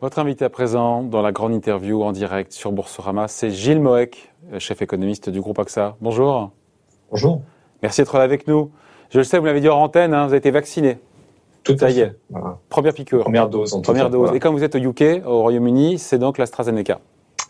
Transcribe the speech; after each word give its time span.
Votre 0.00 0.20
invité 0.20 0.44
à 0.44 0.48
présent 0.48 1.02
dans 1.02 1.22
la 1.22 1.32
grande 1.32 1.52
interview 1.52 2.04
en 2.04 2.12
direct 2.12 2.52
sur 2.52 2.70
Boursorama, 2.70 3.26
c'est 3.26 3.50
Gilles 3.50 3.80
Moek, 3.80 4.32
chef 4.60 4.80
économiste 4.80 5.28
du 5.28 5.40
groupe 5.40 5.58
AXA. 5.58 5.96
Bonjour. 6.00 6.52
Bonjour. 7.10 7.42
Merci 7.82 8.02
d'être 8.02 8.16
là 8.16 8.22
avec 8.22 8.46
nous. 8.46 8.70
Je 9.10 9.18
le 9.18 9.24
sais, 9.24 9.40
vous 9.40 9.46
l'avez 9.46 9.60
dit 9.60 9.68
en 9.68 9.76
antenne, 9.76 10.14
hein, 10.14 10.26
vous 10.26 10.28
avez 10.28 10.38
été 10.38 10.52
vacciné. 10.52 10.98
Tout 11.64 11.76
à 11.80 11.88
fait. 11.88 12.16
Première 12.68 12.94
piqûre. 12.94 13.24
Première 13.24 13.48
dose 13.48 13.74
en 13.74 13.78
tout 13.78 13.90
Première 13.90 14.08
dose. 14.08 14.30
Et 14.36 14.38
comme 14.38 14.54
vous 14.54 14.62
êtes 14.62 14.76
au 14.76 14.78
UK, 14.78 15.22
au 15.26 15.40
Royaume-Uni, 15.40 15.98
c'est 15.98 16.18
donc 16.18 16.38
l'AstraZeneca. 16.38 17.00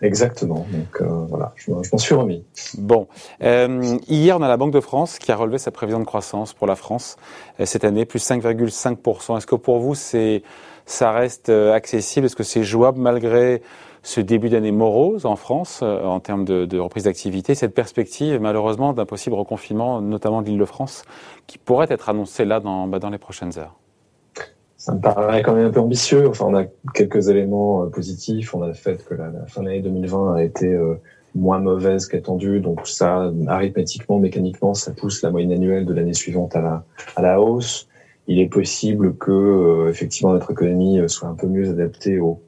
Exactement. 0.03 0.67
Donc 0.71 1.01
euh, 1.01 1.27
voilà, 1.29 1.53
je, 1.57 1.71
m'en 1.71 1.99
suis 1.99 2.15
remis. 2.15 2.45
Bon, 2.79 3.09
euh, 3.43 3.99
hier 4.09 4.37
on 4.39 4.43
a 4.43 4.49
la 4.49 4.57
Banque 4.57 4.73
de 4.73 4.81
France 4.81 5.19
qui 5.19 5.33
a 5.33 5.37
relevé 5.37 5.59
sa 5.59 5.71
prévision 5.71 5.99
de 5.99 6.05
croissance 6.05 6.53
pour 6.53 6.67
la 6.67 6.77
France 6.77 7.17
euh, 7.61 7.67
cette 7.67 7.85
année, 7.85 8.05
plus 8.05 8.25
5,5%. 8.25 9.37
Est-ce 9.37 9.47
que 9.47 9.57
pour 9.57 9.79
vous 9.79 9.95
c'est 9.95 10.43
ça 10.87 11.13
reste 11.13 11.51
accessible? 11.51 12.27
Est-ce 12.27 12.37
que 12.37 12.43
c'est 12.43 12.63
jouable 12.63 12.99
malgré 12.99 13.61
ce 14.03 14.21
début 14.21 14.49
d'année 14.49 14.73
morose 14.73 15.27
en 15.27 15.37
France 15.37 15.83
en 15.83 16.19
termes 16.21 16.47
de, 16.47 16.79
reprise 16.79 17.05
d'activité, 17.05 17.55
cette 17.55 17.75
perspective 17.75 18.41
malheureusement 18.41 18.95
d'un 18.95 19.05
possible 19.05 19.37
reconfinement, 19.37 20.01
notamment 20.01 20.41
de 20.41 20.47
l'Île-de-France, 20.47 21.03
qui 21.47 21.59
pourrait 21.59 21.89
être 21.91 22.09
annoncé 22.09 22.47
là 22.47 22.61
dans, 22.61 22.87
bah, 22.87 23.01
dans 23.01 23.11
les 23.11 23.19
prochaines 23.19 23.59
heures 23.59 23.78
ça 24.79 24.95
me 24.95 25.01
paraît 25.01 25.43
quand 25.43 25.55
même 25.55 25.67
un 25.67 25.71
peu 25.71 25.81
ambitieux. 25.81 26.29
Enfin, 26.29 26.47
on 26.49 26.55
a 26.55 26.65
quelques 26.95 27.29
éléments 27.29 27.83
euh, 27.83 27.87
positifs. 27.89 28.55
On 28.55 28.63
a 28.63 28.69
le 28.69 28.75
fait 28.75 29.05
que 29.05 29.15
la, 29.15 29.31
fin 29.49 29.63
de 29.63 29.67
l'année 29.67 29.83
2020 29.83 30.37
a 30.37 30.43
été 30.43 30.73
euh, 30.73 30.95
moins 31.35 31.59
mauvaise 31.59 32.07
qu'attendue. 32.07 32.61
Donc 32.61 32.87
ça, 32.87 33.33
arithmétiquement, 33.49 34.21
mécaniquement, 34.21 34.75
ça 34.75 34.93
pousse 34.93 35.21
la 35.23 35.33
moyenne 35.33 35.53
annuelle 35.53 35.85
de 35.85 35.93
l'année 35.93 36.15
suivante 36.15 36.55
à 36.55 36.61
la, 36.61 36.85
à 37.17 37.23
la 37.23 37.41
hausse. 37.41 37.89
Il 38.29 38.39
est 38.39 38.49
possible 38.49 39.17
que, 39.17 39.33
euh, 39.33 39.91
effectivement, 39.91 40.33
notre 40.33 40.53
économie 40.53 41.01
soit 41.09 41.29
un 41.29 41.35
peu 41.35 41.49
mieux 41.49 41.71
adaptée 41.71 42.21
aux, 42.21 42.41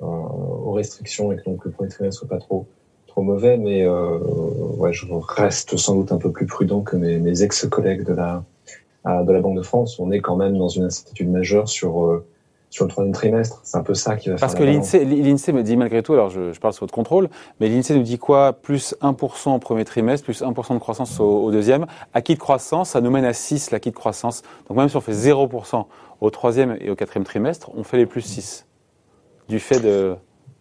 aux 0.00 0.72
restrictions 0.72 1.30
et 1.30 1.36
que 1.36 1.44
donc 1.44 1.64
le 1.64 1.70
premier 1.70 1.88
trimestre 1.88 2.18
soit 2.18 2.28
pas 2.28 2.38
trop 2.38 2.66
trop 3.06 3.22
mauvais. 3.22 3.58
Mais 3.58 3.86
ouais, 3.86 4.92
je 4.92 5.06
reste 5.10 5.76
sans 5.76 5.94
doute 5.94 6.10
un 6.10 6.18
peu 6.18 6.32
plus 6.32 6.46
prudent 6.46 6.80
que 6.80 6.96
mes, 6.96 7.18
mes 7.18 7.42
ex-collègues 7.42 8.04
de 8.04 8.12
la 8.12 8.44
de 9.06 9.32
la 9.32 9.40
Banque 9.40 9.56
de 9.56 9.62
France, 9.62 9.98
on 10.00 10.10
est 10.10 10.20
quand 10.20 10.36
même 10.36 10.58
dans 10.58 10.68
une 10.68 10.84
incertitude 10.84 11.30
majeure 11.30 11.68
sur 11.68 12.04
euh, 12.04 12.24
sur 12.70 12.84
le 12.84 12.90
troisième 12.90 13.14
trimestre. 13.14 13.60
C'est 13.62 13.76
un 13.76 13.82
peu 13.82 13.94
ça 13.94 14.16
qui 14.16 14.28
va 14.28 14.36
Parce 14.36 14.54
faire. 14.54 14.66
Parce 14.66 14.90
que 14.92 14.98
l'INSEE 15.04 15.52
me 15.52 15.62
dit 15.62 15.76
malgré 15.76 16.02
tout, 16.02 16.12
alors 16.12 16.30
je, 16.30 16.58
parle 16.58 16.74
sous 16.74 16.80
votre 16.80 16.92
contrôle, 16.92 17.28
mais 17.60 17.68
l'INSEE 17.68 17.94
nous 17.94 18.02
dit 18.02 18.18
quoi? 18.18 18.52
Plus 18.52 18.94
1% 19.00 19.54
au 19.54 19.58
premier 19.58 19.84
trimestre, 19.84 20.24
plus 20.24 20.42
1% 20.42 20.74
de 20.74 20.78
croissance 20.78 21.20
au, 21.20 21.50
deuxième. 21.50 21.86
Acquis 22.12 22.34
de 22.34 22.40
croissance, 22.40 22.90
ça 22.90 23.00
nous 23.00 23.10
mène 23.10 23.24
à 23.24 23.32
6 23.32 23.70
l'acquis 23.70 23.90
de 23.90 23.96
croissance. 23.96 24.42
Donc 24.68 24.76
même 24.76 24.88
si 24.88 24.96
on 24.96 25.00
fait 25.00 25.12
0% 25.12 25.84
au 26.20 26.30
troisième 26.30 26.76
et 26.80 26.90
au 26.90 26.96
quatrième 26.96 27.24
trimestre, 27.24 27.70
on 27.76 27.84
fait 27.84 27.96
les 27.96 28.06
plus 28.06 28.22
6 28.22 28.66
du 29.48 29.60
fait 29.60 29.80
de 29.80 30.16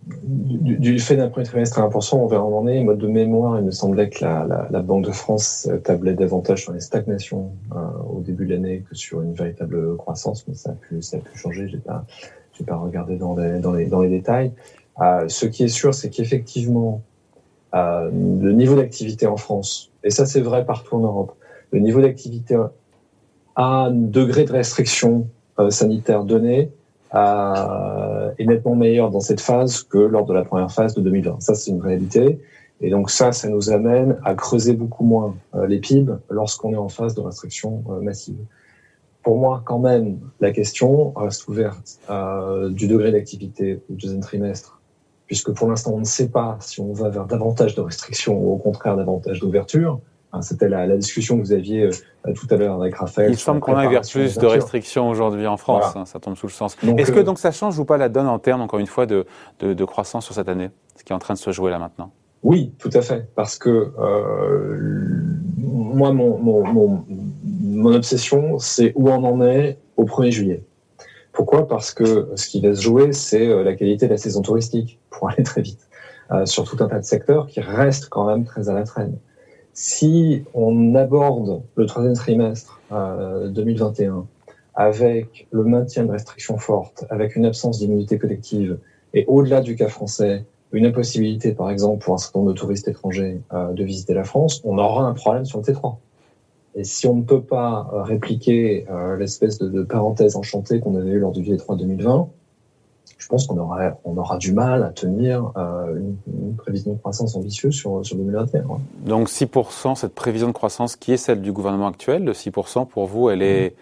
du, 0.05 0.99
fait 0.99 1.15
d'un 1.15 1.29
premier 1.29 1.45
trimestre 1.45 1.79
à 1.79 1.87
1%, 1.87 2.15
on 2.15 2.27
verra 2.27 2.43
en 2.43 2.67
est. 2.67 2.83
Mode 2.83 2.99
de 2.99 3.07
mémoire, 3.07 3.59
il 3.59 3.65
me 3.65 3.71
semblait 3.71 4.09
que 4.09 4.23
la, 4.23 4.81
Banque 4.81 5.05
de 5.05 5.11
France 5.11 5.69
tablait 5.83 6.13
davantage 6.13 6.63
sur 6.63 6.73
les 6.73 6.79
stagnations 6.79 7.51
euh, 7.75 7.77
au 8.15 8.21
début 8.21 8.45
de 8.45 8.53
l'année 8.53 8.83
que 8.87 8.95
sur 8.95 9.21
une 9.21 9.33
véritable 9.33 9.97
croissance, 9.97 10.47
mais 10.47 10.53
ça 10.53 10.71
a 10.71 10.73
pu, 10.73 11.01
ça 11.01 11.17
a 11.17 11.19
pu 11.19 11.37
changer. 11.37 11.67
J'ai 11.67 11.77
pas, 11.77 12.05
pas 12.65 12.75
regardé 12.75 13.17
dans 13.17 13.35
les, 13.35 13.59
dans 13.59 13.73
les, 13.73 13.85
dans 13.85 14.01
les 14.01 14.09
détails. 14.09 14.51
Euh, 15.01 15.27
ce 15.27 15.45
qui 15.45 15.63
est 15.63 15.69
sûr, 15.69 15.93
c'est 15.93 16.09
qu'effectivement, 16.09 17.01
euh, 17.73 18.09
le 18.41 18.51
niveau 18.53 18.75
d'activité 18.75 19.27
en 19.27 19.37
France, 19.37 19.91
et 20.03 20.09
ça 20.09 20.25
c'est 20.25 20.41
vrai 20.41 20.65
partout 20.65 20.95
en 20.95 20.99
Europe, 20.99 21.35
le 21.71 21.79
niveau 21.79 22.01
d'activité 22.01 22.57
à 23.55 23.63
un 23.63 23.91
degré 23.91 24.45
de 24.45 24.51
restriction 24.51 25.27
euh, 25.59 25.71
sanitaire 25.71 26.23
donné, 26.23 26.71
euh, 27.13 28.14
est 28.37 28.45
nettement 28.45 28.75
meilleur 28.75 29.11
dans 29.11 29.19
cette 29.19 29.41
phase 29.41 29.83
que 29.83 29.97
lors 29.97 30.25
de 30.25 30.33
la 30.33 30.43
première 30.43 30.71
phase 30.71 30.93
de 30.95 31.01
2020. 31.01 31.41
Ça, 31.41 31.55
c'est 31.55 31.71
une 31.71 31.81
réalité. 31.81 32.39
Et 32.81 32.89
donc 32.89 33.09
ça, 33.09 33.31
ça 33.31 33.47
nous 33.49 33.71
amène 33.71 34.17
à 34.23 34.35
creuser 34.35 34.73
beaucoup 34.73 35.05
moins 35.05 35.35
euh, 35.55 35.65
les 35.65 35.79
PIB 35.79 36.13
lorsqu'on 36.29 36.73
est 36.73 36.77
en 36.77 36.89
phase 36.89 37.15
de 37.15 37.21
restriction 37.21 37.83
euh, 37.89 38.01
massive. 38.01 38.37
Pour 39.23 39.37
moi, 39.39 39.63
quand 39.65 39.79
même, 39.79 40.19
la 40.39 40.51
question 40.51 41.11
reste 41.15 41.47
ouverte 41.47 41.99
euh, 42.09 42.69
du 42.69 42.87
degré 42.87 43.11
d'activité 43.11 43.81
au 43.89 43.93
deuxième 43.93 44.19
trimestre, 44.19 44.81
puisque 45.25 45.51
pour 45.51 45.67
l'instant, 45.69 45.93
on 45.93 45.99
ne 45.99 46.05
sait 46.05 46.29
pas 46.29 46.57
si 46.59 46.79
on 46.79 46.93
va 46.93 47.09
vers 47.09 47.25
davantage 47.25 47.75
de 47.75 47.81
restrictions 47.81 48.37
ou 48.37 48.53
au 48.53 48.57
contraire 48.57 48.97
davantage 48.97 49.39
d'ouverture. 49.39 49.99
C'était 50.41 50.69
la, 50.69 50.85
la, 50.85 50.97
discussion 50.97 51.37
que 51.37 51.41
vous 51.41 51.51
aviez 51.51 51.83
euh, 51.83 52.33
tout 52.33 52.47
à 52.49 52.55
l'heure 52.55 52.75
avec 52.81 52.95
Raphaël. 52.95 53.31
Il 53.31 53.37
semble 53.37 53.59
qu'on 53.59 53.79
ait 53.79 53.87
vers 53.87 54.01
plus 54.01 54.37
de 54.37 54.45
restrictions 54.45 55.09
aujourd'hui 55.09 55.47
en 55.47 55.57
France, 55.57 55.95
hein, 55.95 56.05
ça 56.05 56.19
tombe 56.19 56.35
sous 56.35 56.47
le 56.47 56.51
sens. 56.51 56.77
Est-ce 56.97 57.11
que 57.11 57.19
euh, 57.19 57.23
donc 57.23 57.39
ça 57.39 57.51
change 57.51 57.77
ou 57.79 57.85
pas 57.85 57.97
la 57.97 58.09
donne 58.09 58.27
en 58.27 58.39
termes, 58.39 58.61
encore 58.61 58.79
une 58.79 58.87
fois, 58.87 59.05
de, 59.05 59.25
de, 59.59 59.73
de, 59.73 59.85
croissance 59.85 60.25
sur 60.25 60.35
cette 60.35 60.49
année, 60.49 60.69
ce 60.95 61.03
qui 61.03 61.13
est 61.13 61.15
en 61.15 61.19
train 61.19 61.33
de 61.33 61.39
se 61.39 61.51
jouer 61.51 61.71
là 61.71 61.79
maintenant? 61.79 62.11
Oui, 62.43 62.73
tout 62.77 62.91
à 62.93 63.01
fait, 63.01 63.27
parce 63.35 63.57
que 63.57 63.91
euh, 63.99 64.77
moi, 65.57 66.11
mon, 66.11 66.37
mon, 66.37 66.65
mon, 66.65 67.05
mon 67.63 67.93
obsession, 67.93 68.59
c'est 68.59 68.93
où 68.95 69.09
on 69.09 69.23
en 69.23 69.41
est 69.41 69.79
au 69.97 70.05
1er 70.05 70.31
juillet. 70.31 70.63
Pourquoi? 71.31 71.67
Parce 71.67 71.93
que 71.93 72.29
ce 72.35 72.47
qui 72.47 72.61
va 72.61 72.73
se 72.73 72.81
jouer, 72.81 73.11
c'est 73.11 73.47
la 73.63 73.73
qualité 73.73 74.05
de 74.05 74.11
la 74.11 74.17
saison 74.17 74.41
touristique, 74.41 74.99
pour 75.09 75.29
aller 75.29 75.43
très 75.43 75.61
vite, 75.61 75.85
euh, 76.31 76.45
sur 76.45 76.63
tout 76.63 76.83
un 76.83 76.87
tas 76.87 76.99
de 76.99 77.05
secteurs 77.05 77.45
qui 77.47 77.61
restent 77.61 78.09
quand 78.09 78.25
même 78.25 78.45
très 78.45 78.69
à 78.69 78.73
la 78.73 78.83
traîne. 78.83 79.17
Si 79.77 80.45
on 80.53 80.95
aborde 80.95 81.61
le 81.75 81.85
troisième 81.85 82.13
trimestre 82.13 82.79
euh, 82.93 83.49
2021 83.49 84.25
avec 84.73 85.47
le 85.51 85.65
maintien 85.65 86.05
de 86.05 86.11
restrictions 86.11 86.57
fortes, 86.57 87.03
avec 87.09 87.35
une 87.35 87.45
absence 87.45 87.79
d'immunité 87.79 88.17
collective, 88.17 88.77
et 89.13 89.25
au-delà 89.27 89.59
du 89.59 89.75
cas 89.75 89.89
français, 89.89 90.45
une 90.71 90.85
impossibilité, 90.85 91.51
par 91.51 91.69
exemple, 91.69 92.05
pour 92.05 92.13
un 92.13 92.17
certain 92.17 92.39
nombre 92.39 92.53
de 92.53 92.57
touristes 92.57 92.87
étrangers 92.87 93.41
euh, 93.51 93.73
de 93.73 93.83
visiter 93.83 94.13
la 94.13 94.23
France, 94.23 94.61
on 94.63 94.77
aura 94.77 95.03
un 95.03 95.13
problème 95.13 95.43
sur 95.43 95.59
le 95.59 95.65
T3. 95.65 95.97
Et 96.75 96.85
si 96.85 97.05
on 97.07 97.15
ne 97.15 97.23
peut 97.23 97.41
pas 97.41 97.89
euh, 97.93 98.01
répliquer 98.01 98.85
euh, 98.89 99.17
l'espèce 99.17 99.57
de, 99.57 99.67
de, 99.67 99.83
parenthèse 99.83 100.37
enchantée 100.37 100.79
qu'on 100.79 100.95
avait 100.95 101.11
eue 101.11 101.19
lors 101.19 101.33
du 101.33 101.41
T3 101.41 101.77
2020, 101.77 102.29
je 103.17 103.27
pense 103.27 103.47
qu'on 103.47 103.57
aura, 103.57 103.97
on 104.03 104.17
aura 104.17 104.37
du 104.37 104.53
mal 104.53 104.83
à 104.83 104.89
tenir 104.89 105.51
euh, 105.57 105.95
une, 106.27 106.55
prévision 106.57 106.93
de 106.93 106.99
croissance 106.99 107.35
ambitieuse 107.35 107.73
sur, 107.73 108.05
sur 108.05 108.17
2021. 108.17 108.65
Donc 109.05 109.29
6%, 109.29 109.95
cette 109.95 110.13
prévision 110.13 110.47
de 110.47 110.53
croissance 110.53 110.95
qui 110.95 111.13
est 111.13 111.17
celle 111.17 111.41
du 111.41 111.51
gouvernement 111.51 111.87
actuel, 111.87 112.25
de 112.25 112.33
6%, 112.33 112.87
pour 112.87 113.05
vous, 113.05 113.29
elle 113.29 113.41
est... 113.41 113.75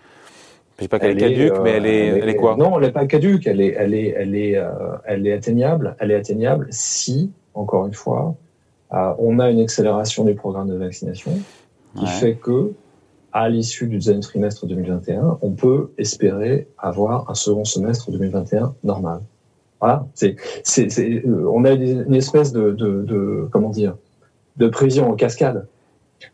Je 0.78 0.84
ne 0.84 0.86
dis 0.86 0.88
pas 0.88 1.00
qu'elle 1.00 1.12
est 1.12 1.20
caduque, 1.20 1.54
mais 1.64 1.72
elle 1.72 1.86
est, 1.86 2.08
elle 2.08 2.30
est, 2.30 2.36
quoi? 2.36 2.56
Non, 2.58 2.78
elle 2.80 2.88
n'est 2.88 2.92
pas 2.92 3.06
caduque, 3.06 3.46
elle 3.46 3.62
est, 3.62 3.76
elle 3.78 3.94
est, 3.94 4.08
elle 4.18 4.36
est, 4.36 4.58
euh, 4.58 4.70
elle 5.06 5.28
est 5.28 5.34
atteignable. 5.34 5.96
Elle 6.00 6.10
est 6.10 6.16
atteignable 6.16 6.68
si, 6.72 7.32
encore 7.54 7.86
une 7.86 7.94
fois, 7.94 8.36
euh, 8.92 9.14
on 9.20 9.38
a 9.38 9.52
une 9.52 9.62
accélération 9.62 10.26
du 10.26 10.34
programme 10.34 10.70
de 10.70 10.76
vaccination 10.76 11.32
qui 11.96 12.08
fait 12.08 12.34
que 12.34 12.74
à 13.34 13.50
l'issue 13.50 13.88
du 13.88 13.96
deuxième 13.96 14.20
trimestre 14.20 14.68
2021, 14.68 15.40
on 15.42 15.52
peut 15.52 15.92
espérer 15.98 16.68
avoir 16.78 17.30
un 17.30 17.34
second 17.34 17.66
semestre 17.66 18.12
2021 18.12 18.76
normal. 18.84 19.22
Voilà, 19.80 20.06
c'est, 20.14 20.38
c'est, 20.64 20.90
c'est, 20.90 21.24
euh, 21.26 21.50
on 21.52 21.66
a 21.66 21.72
une 21.72 22.14
espèce 22.14 22.54
de, 22.54 22.72
de, 22.72 23.02
de, 23.02 23.48
comment 23.52 23.70
dire, 23.70 23.96
de 24.58 24.68
prévision 24.68 25.10
en 25.10 25.16
cascade. 25.16 25.68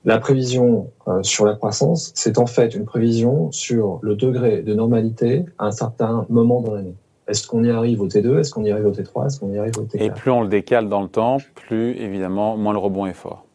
La 0.05 0.19
prévision 0.19 0.91
euh, 1.07 1.23
sur 1.23 1.45
la 1.45 1.55
croissance, 1.55 2.11
c'est 2.13 2.37
en 2.37 2.45
fait 2.45 2.75
une 2.75 2.85
prévision 2.85 3.51
sur 3.51 3.99
le 4.03 4.15
degré 4.15 4.61
de 4.61 4.75
normalité 4.75 5.45
à 5.57 5.67
un 5.67 5.71
certain 5.71 6.27
moment 6.29 6.61
dans 6.61 6.75
l'année. 6.75 6.93
Est-ce 7.27 7.47
qu'on 7.47 7.63
y 7.63 7.71
arrive 7.71 8.01
au 8.01 8.07
T2 8.07 8.39
Est-ce 8.39 8.51
qu'on 8.51 8.63
y 8.65 8.71
arrive 8.71 8.85
au 8.85 8.91
T3 8.91 9.27
Est-ce 9.27 9.39
qu'on 9.39 9.51
y 9.51 9.57
arrive 9.57 9.77
au 9.77 9.83
T4 9.83 10.01
Et 10.01 10.11
plus 10.11 10.31
on 10.31 10.41
le 10.41 10.47
décale 10.47 10.89
dans 10.89 11.01
le 11.01 11.07
temps, 11.07 11.37
plus 11.55 11.95
évidemment, 11.97 12.57
moins 12.57 12.73
le 12.73 12.79
rebond 12.79 13.05
est 13.07 13.13
fort 13.13 13.45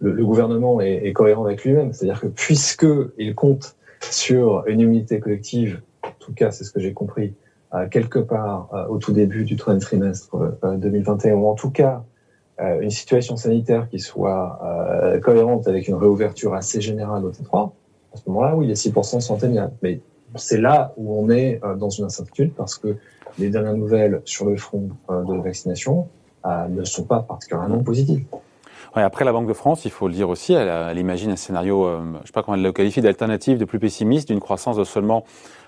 le, 0.00 0.12
le 0.12 0.24
gouvernement 0.24 0.80
est, 0.80 1.06
est, 1.06 1.12
cohérent 1.12 1.44
avec 1.44 1.64
lui-même. 1.64 1.92
C'est-à-dire 1.92 2.20
que 2.20 2.26
puisque 2.26 2.86
il 3.18 3.34
compte 3.34 3.76
sur 4.00 4.64
une 4.66 4.80
unité 4.80 5.20
collective, 5.20 5.80
en 6.02 6.10
tout 6.18 6.32
cas 6.34 6.50
c'est 6.50 6.64
ce 6.64 6.70
que 6.70 6.80
j'ai 6.80 6.92
compris, 6.92 7.34
euh, 7.74 7.88
quelque 7.88 8.20
part 8.20 8.68
euh, 8.72 8.86
au 8.86 8.98
tout 8.98 9.12
début 9.12 9.44
du 9.44 9.56
troisième 9.56 9.82
trimestre 9.82 10.56
2021, 10.62 11.32
euh, 11.32 11.36
ou 11.36 11.48
en 11.48 11.54
tout 11.54 11.70
cas 11.70 12.02
une 12.80 12.90
situation 12.90 13.36
sanitaire 13.36 13.86
qui 13.90 13.98
soit 13.98 14.58
cohérente 15.22 15.68
avec 15.68 15.88
une 15.88 15.94
réouverture 15.96 16.54
assez 16.54 16.80
générale 16.80 17.22
au 17.26 17.30
T3, 17.30 17.72
à 18.14 18.16
ce 18.16 18.22
moment-là, 18.28 18.56
oui, 18.56 18.66
les 18.66 18.72
6% 18.72 19.20
sont 19.20 19.34
atteignables. 19.34 19.74
Mais 19.82 20.00
c'est 20.36 20.58
là 20.58 20.94
où 20.96 21.22
on 21.22 21.28
est 21.28 21.60
dans 21.76 21.90
une 21.90 22.06
incertitude 22.06 22.54
parce 22.54 22.78
que 22.78 22.96
les 23.38 23.50
dernières 23.50 23.76
nouvelles 23.76 24.22
sur 24.24 24.46
le 24.46 24.56
front 24.56 24.88
de 25.10 25.34
la 25.34 25.42
vaccination 25.42 26.08
ne 26.70 26.82
sont 26.84 27.04
pas 27.04 27.20
particulièrement 27.20 27.82
positives 27.82 28.24
après 29.04 29.24
la 29.24 29.32
Banque 29.32 29.46
de 29.46 29.52
France, 29.52 29.84
il 29.84 29.90
faut 29.90 30.08
le 30.08 30.14
dire 30.14 30.28
aussi, 30.28 30.52
elle, 30.52 30.98
imagine 30.98 31.30
un 31.30 31.36
scénario, 31.36 31.84
euh, 31.84 32.00
je 32.00 32.20
ne 32.20 32.26
sais 32.26 32.32
pas 32.32 32.42
comment 32.42 32.56
elle 32.56 32.62
le 32.62 32.72
qualifie, 32.72 33.00
d'alternative, 33.00 33.58
de 33.58 33.64
plus 33.64 33.78
pessimiste, 33.78 34.28
d'une 34.28 34.40
croissance 34.40 34.76
de 34.76 34.84
seulement 34.84 35.24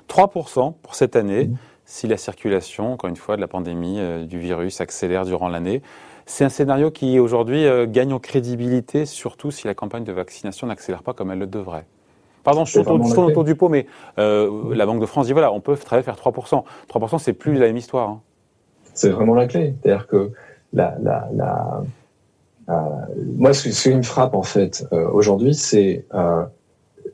3% 0.08 0.74
pour 0.82 0.94
cette 0.94 1.16
année, 1.16 1.44
mmh. 1.44 1.56
si 1.84 2.06
la 2.06 2.16
circulation, 2.16 2.92
encore 2.92 3.10
une 3.10 3.16
fois, 3.16 3.36
de 3.36 3.40
la 3.40 3.48
pandémie, 3.48 3.96
euh, 3.98 4.24
du 4.24 4.38
virus 4.38 4.80
accélère 4.80 5.24
durant 5.24 5.48
l'année. 5.48 5.82
C'est 6.26 6.44
un 6.44 6.48
scénario 6.48 6.90
qui 6.90 7.18
aujourd'hui 7.18 7.66
euh, 7.66 7.86
gagne 7.86 8.12
en 8.12 8.18
crédibilité, 8.18 9.06
surtout 9.06 9.50
si 9.50 9.66
la 9.66 9.74
campagne 9.74 10.04
de 10.04 10.12
vaccination 10.12 10.66
n'accélère 10.66 11.02
pas 11.02 11.12
comme 11.12 11.30
elle 11.30 11.38
le 11.38 11.46
devrait. 11.46 11.86
Pardon, 12.44 12.64
je 12.64 12.80
tourne 12.80 13.02
autour, 13.02 13.44
du 13.44 13.56
pot, 13.56 13.68
mais 13.68 13.86
la 14.16 14.86
Banque 14.86 15.00
de 15.00 15.06
France 15.06 15.26
dit 15.26 15.32
voilà, 15.32 15.52
on 15.52 15.60
peut 15.60 15.76
très 15.76 16.02
faire 16.02 16.16
3%. 16.16 16.62
3%, 16.88 17.18
c'est 17.18 17.34
plus 17.34 17.54
la 17.54 17.66
même 17.66 17.76
histoire. 17.76 18.08
Hein 18.08 18.20
C'est 18.94 19.10
vraiment 19.10 19.34
la 19.34 19.46
clé. 19.46 19.74
C'est-à-dire 19.82 20.06
que 20.06 20.30
la, 20.72 20.96
la, 21.02 21.28
la 21.34 21.82
moi, 23.36 23.54
ce, 23.54 23.68
qui 23.68 23.94
me 23.94 24.02
frappe 24.02 24.34
en 24.34 24.42
fait 24.42 24.86
euh, 24.92 25.08
aujourd'hui, 25.10 25.54
c'est 25.54 26.04
euh, 26.14 26.44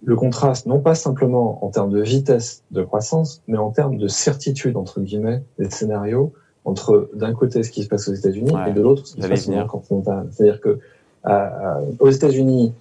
le 0.03 0.17
contraste, 0.17 0.67
non 0.67 0.81
pas 0.81 0.95
simplement 0.95 1.65
en 1.65 1.69
termes 1.69 1.91
de 1.91 2.03
vitesse 2.03 2.65
de 2.71 2.83
croissance, 2.83 3.43
mais 3.47 3.59
en 3.59 3.71
termes 3.71 3.97
de 3.97 4.09
certitude 4.09 4.77
entre 4.77 5.01
guillemets 5.01 5.43
des 5.59 5.71
scénarios 5.71 6.33
entre 6.65 7.11
d'un 7.15 7.35
côté 7.35 7.63
ce 7.63 7.71
qui 7.71 7.83
se 7.83 7.89
passe 7.89 8.09
aux 8.09 8.15
États-Unis 8.15 8.53
et 8.67 8.73
de 8.73 8.81
l'autre 8.81 9.07
ce 9.07 9.15
qui 9.15 9.23
se 9.23 9.29
passe 9.29 9.49
au 9.49 9.67
continental. 9.67 10.29
C'est-à-dire 10.31 10.61
que 10.61 10.79
aux 11.99 12.11
États-Unis, 12.11 12.73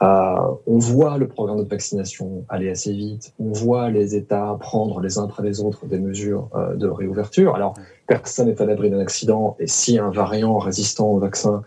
on 0.00 0.78
voit 0.78 1.18
le 1.18 1.28
programme 1.28 1.62
de 1.62 1.68
vaccination 1.68 2.44
aller 2.48 2.70
assez 2.70 2.92
vite, 2.92 3.34
on 3.38 3.52
voit 3.52 3.90
les 3.90 4.16
États 4.16 4.56
prendre 4.58 5.00
les 5.00 5.18
uns 5.18 5.24
après 5.24 5.42
les 5.42 5.60
autres 5.60 5.86
des 5.86 5.98
mesures 5.98 6.48
de 6.76 6.88
réouverture. 6.88 7.54
Alors 7.54 7.74
personne 8.06 8.48
n'est 8.48 8.60
à 8.60 8.64
l'abri 8.64 8.90
d'un 8.90 9.00
accident 9.00 9.56
et 9.58 9.66
si 9.66 9.98
un 9.98 10.10
variant 10.10 10.58
résistant 10.58 11.08
au 11.08 11.18
vaccin 11.18 11.62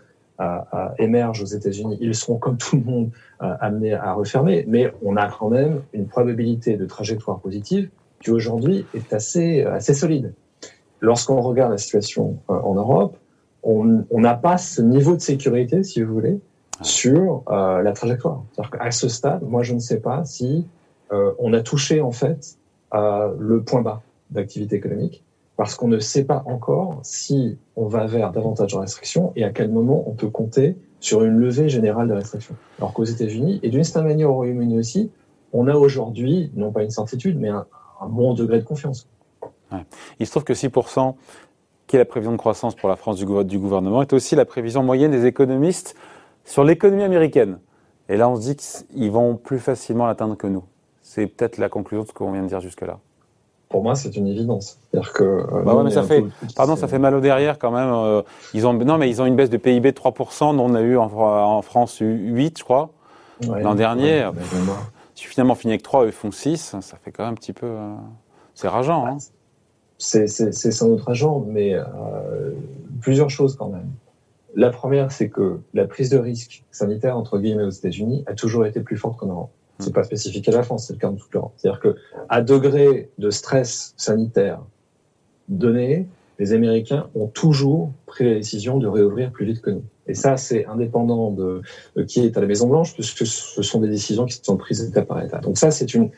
émergent 0.98 1.42
aux 1.42 1.46
États-Unis, 1.46 1.98
ils 2.00 2.14
seront 2.14 2.36
comme 2.36 2.56
tout 2.56 2.76
le 2.76 2.84
monde 2.84 3.10
euh, 3.42 3.54
amenés 3.60 3.94
à 3.94 4.12
refermer, 4.12 4.64
mais 4.68 4.92
on 5.02 5.16
a 5.16 5.28
quand 5.28 5.48
même 5.48 5.82
une 5.92 6.06
probabilité 6.06 6.76
de 6.76 6.86
trajectoire 6.86 7.40
positive 7.40 7.88
qui 8.22 8.30
aujourd'hui 8.30 8.86
est 8.94 9.12
assez 9.12 9.62
assez 9.62 9.94
solide. 9.94 10.34
Lorsqu'on 11.00 11.40
regarde 11.40 11.72
la 11.72 11.78
situation 11.78 12.38
euh, 12.50 12.54
en 12.54 12.74
Europe, 12.74 13.16
on 13.62 14.04
n'a 14.12 14.34
pas 14.34 14.56
ce 14.56 14.80
niveau 14.80 15.16
de 15.16 15.20
sécurité, 15.20 15.82
si 15.82 16.02
vous 16.02 16.14
voulez, 16.14 16.40
sur 16.80 17.42
euh, 17.50 17.82
la 17.82 17.92
trajectoire. 17.92 18.42
À 18.78 18.90
ce 18.90 19.08
stade, 19.08 19.42
moi, 19.42 19.62
je 19.62 19.74
ne 19.74 19.80
sais 19.80 20.00
pas 20.00 20.24
si 20.24 20.66
on 21.10 21.52
a 21.54 21.60
touché 21.60 22.00
en 22.00 22.12
fait 22.12 22.56
le 22.92 23.62
point 23.66 23.82
bas 23.82 24.00
d'activité 24.30 24.76
économique 24.76 25.24
parce 25.60 25.74
qu'on 25.74 25.88
ne 25.88 25.98
sait 25.98 26.24
pas 26.24 26.42
encore 26.46 27.00
si 27.02 27.58
on 27.76 27.86
va 27.86 28.06
vers 28.06 28.32
davantage 28.32 28.72
de 28.72 28.78
restrictions 28.78 29.30
et 29.36 29.44
à 29.44 29.50
quel 29.50 29.70
moment 29.70 30.04
on 30.06 30.12
peut 30.12 30.30
compter 30.30 30.74
sur 31.00 31.22
une 31.22 31.36
levée 31.36 31.68
générale 31.68 32.08
de 32.08 32.14
restrictions. 32.14 32.56
Alors 32.78 32.94
qu'aux 32.94 33.04
États-Unis, 33.04 33.60
et 33.62 33.68
d'une 33.68 33.84
certaine 33.84 34.04
manière 34.04 34.30
au 34.30 34.36
Royaume-Uni 34.36 34.78
aussi, 34.78 35.10
on 35.52 35.68
a 35.68 35.74
aujourd'hui, 35.74 36.50
non 36.54 36.72
pas 36.72 36.82
une 36.82 36.88
certitude, 36.88 37.38
mais 37.38 37.50
un, 37.50 37.66
bon 38.08 38.32
degré 38.32 38.58
de 38.58 38.64
confiance. 38.64 39.06
Il 40.18 40.24
se 40.24 40.30
trouve 40.30 40.44
que 40.44 40.54
6%, 40.54 41.14
qui 41.86 41.96
est 41.96 41.98
la 41.98 42.06
prévision 42.06 42.32
de 42.32 42.38
croissance 42.38 42.74
pour 42.74 42.88
la 42.88 42.96
France 42.96 43.18
du, 43.18 43.26
gouvernement, 43.58 44.00
est 44.00 44.14
aussi 44.14 44.36
la 44.36 44.46
prévision 44.46 44.82
moyenne 44.82 45.10
des 45.10 45.26
économistes 45.26 45.94
sur 46.46 46.64
l'économie 46.64 47.02
américaine. 47.02 47.58
Et 48.08 48.16
là, 48.16 48.30
on 48.30 48.36
se 48.36 48.40
dit 48.40 48.56
qu'ils 48.56 49.10
vont 49.10 49.36
plus 49.36 49.58
facilement 49.58 50.06
l'atteindre 50.06 50.38
que 50.38 50.46
nous. 50.46 50.64
C'est 51.02 51.26
peut-être 51.26 51.58
la 51.58 51.68
conclusion 51.68 52.04
de 52.04 52.08
ce 52.08 52.14
qu'on 52.14 52.32
vient 52.32 52.44
de 52.44 52.48
dire 52.48 52.62
jusque-là 52.62 52.98
pour 53.70 53.84
moi, 53.84 53.94
c'est 53.94 54.16
une 54.16 54.26
évidence. 54.26 54.78
C'est-à-dire 54.90 55.12
que. 55.12 55.24
Euh, 55.24 55.62
bah 55.64 55.74
ouais, 55.74 55.84
mais 55.84 55.90
ça 55.90 56.02
fait, 56.02 56.24
pardon, 56.56 56.74
ça 56.74 56.88
fait 56.88 56.98
mal 56.98 57.14
au 57.14 57.20
derrière 57.20 57.58
quand 57.58 57.70
même. 57.70 57.90
Euh, 57.92 58.22
ils 58.52 58.66
ont, 58.66 58.74
non, 58.74 58.98
mais 58.98 59.08
ils 59.08 59.22
ont 59.22 59.26
une 59.26 59.36
baisse 59.36 59.48
de 59.48 59.56
PIB 59.56 59.92
de 59.92 59.96
3%, 59.96 60.56
dont 60.56 60.64
on 60.64 60.74
a 60.74 60.80
eu 60.82 60.98
en, 60.98 61.62
France 61.62 61.98
8, 62.00 62.58
je 62.58 62.64
crois, 62.64 62.90
l'an 63.46 63.76
dernier. 63.76 64.26
Ouais, 64.26 64.32
si 65.14 65.26
finalement 65.26 65.52
on 65.52 65.56
finit 65.56 65.72
avec 65.72 65.84
3, 65.84 66.06
eux 66.06 66.10
font 66.10 66.32
6, 66.32 66.76
ça 66.80 66.96
fait 67.02 67.12
quand 67.12 67.22
même 67.22 67.32
un 67.32 67.36
petit 67.36 67.52
peu. 67.52 67.66
Euh, 67.66 67.94
c'est 68.54 68.68
rageant, 68.68 69.06
hein. 69.06 69.18
C'est 69.98 70.26
sans 70.26 70.88
doute 70.88 71.02
rageant, 71.02 71.44
mais 71.46 71.76
plusieurs 73.00 73.30
choses 73.30 73.54
quand 73.56 73.68
même. 73.68 73.88
La 74.56 74.70
première, 74.70 75.12
c'est 75.12 75.28
que 75.28 75.60
la 75.74 75.86
prise 75.86 76.10
de 76.10 76.18
risque 76.18 76.64
sanitaire, 76.72 77.16
entre 77.16 77.38
guillemets, 77.38 77.62
aux 77.62 77.70
États-Unis, 77.70 78.24
a 78.26 78.34
toujours 78.34 78.66
été 78.66 78.80
plus 78.80 78.96
forte 78.96 79.16
qu'en 79.16 79.26
Europe. 79.26 79.50
C'est 79.80 79.92
pas 79.92 80.04
spécifique 80.04 80.48
à 80.48 80.52
la 80.52 80.62
France, 80.62 80.86
c'est 80.86 80.92
le 80.92 80.98
cas 80.98 81.10
de 81.10 81.16
toute 81.16 81.32
l'Europe. 81.32 81.52
C'est-à-dire 81.56 81.80
que 81.80 81.96
à 82.28 82.42
degré 82.42 83.10
de 83.18 83.30
stress 83.30 83.94
sanitaire 83.96 84.60
donné, 85.48 86.06
les 86.38 86.54
Américains 86.54 87.08
ont 87.14 87.26
toujours 87.26 87.92
pris 88.06 88.24
la 88.24 88.34
décision 88.34 88.78
de 88.78 88.86
réouvrir 88.86 89.30
plus 89.30 89.44
vite 89.44 89.60
que 89.60 89.70
nous. 89.70 89.84
Et 90.06 90.14
ça, 90.14 90.36
c'est 90.38 90.64
indépendant 90.66 91.30
de, 91.30 91.62
qui 92.06 92.20
est 92.20 92.36
à 92.36 92.40
la 92.40 92.46
Maison 92.46 92.66
Blanche, 92.66 92.94
puisque 92.94 93.26
ce 93.26 93.62
sont 93.62 93.80
des 93.80 93.88
décisions 93.88 94.24
qui 94.24 94.40
sont 94.42 94.56
prises 94.56 94.82
état 94.82 95.02
par 95.02 95.22
état. 95.22 95.38
Donc 95.38 95.58
ça, 95.58 95.70
c'est 95.70 95.94
une, 95.94 96.10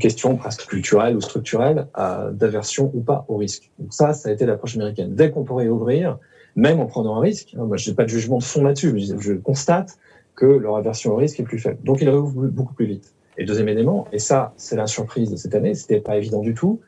question 0.00 0.36
presque 0.36 0.66
culturelle 0.66 1.14
ou 1.14 1.20
structurelle 1.20 1.86
d'aversion 2.32 2.90
ou 2.94 3.00
pas 3.02 3.26
au 3.28 3.36
risque. 3.36 3.70
Donc 3.78 3.92
ça, 3.92 4.14
ça 4.14 4.30
a 4.30 4.32
été 4.32 4.46
l'approche 4.46 4.76
américaine. 4.76 5.14
Dès 5.14 5.30
qu'on 5.30 5.44
pourrait 5.44 5.68
ouvrir, 5.68 6.18
même 6.56 6.80
en 6.80 6.86
prenant 6.86 7.16
un 7.16 7.20
risque, 7.20 7.54
hein, 7.54 7.64
moi 7.64 7.76
je 7.76 7.90
n'ai 7.90 7.94
pas 7.94 8.04
de 8.04 8.08
jugement 8.08 8.38
de 8.38 8.42
fond 8.42 8.64
là-dessus, 8.64 8.98
je 9.20 9.34
constate 9.34 9.98
que 10.34 10.46
leur 10.46 10.76
aversion 10.76 11.12
au 11.12 11.16
risque 11.16 11.40
est 11.40 11.44
plus 11.44 11.58
faible. 11.58 11.78
Donc 11.84 12.00
ils 12.00 12.08
réouvrent 12.08 12.46
beaucoup 12.48 12.74
plus 12.74 12.86
vite. 12.86 13.14
Et 13.38 13.44
deuxième 13.44 13.68
élément, 13.68 14.06
et 14.12 14.18
ça 14.18 14.52
c'est 14.56 14.76
la 14.76 14.86
surprise 14.86 15.30
de 15.30 15.36
cette 15.36 15.54
année, 15.54 15.74
c'était 15.74 16.00
pas 16.00 16.16
évident 16.16 16.40
du 16.40 16.54
tout, 16.54 16.80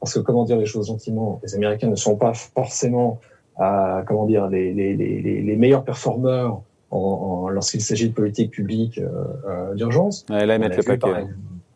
parce 0.00 0.14
que 0.14 0.20
comment 0.20 0.44
dire 0.44 0.56
les 0.56 0.66
choses 0.66 0.88
gentiment, 0.88 1.40
les 1.42 1.54
Américains 1.54 1.88
ne 1.88 1.96
sont 1.96 2.16
pas 2.16 2.34
forcément, 2.34 3.20
euh, 3.60 4.02
comment 4.06 4.26
dire, 4.26 4.46
les, 4.48 4.72
les, 4.72 4.94
les, 4.94 5.20
les 5.20 5.56
meilleurs 5.56 5.84
performeurs 5.84 6.62
en, 6.90 6.98
en, 6.98 7.48
lorsqu'il 7.48 7.80
s'agit 7.80 8.08
de 8.08 8.14
politique 8.14 8.50
publique 8.50 8.98
euh, 8.98 9.08
euh 9.46 9.74
d'urgence. 9.74 10.24
Ouais, 10.30 10.46
là, 10.46 10.54
ils 10.54 10.60
mettent 10.60 10.76
le 10.76 10.82
paquet. 10.82 11.26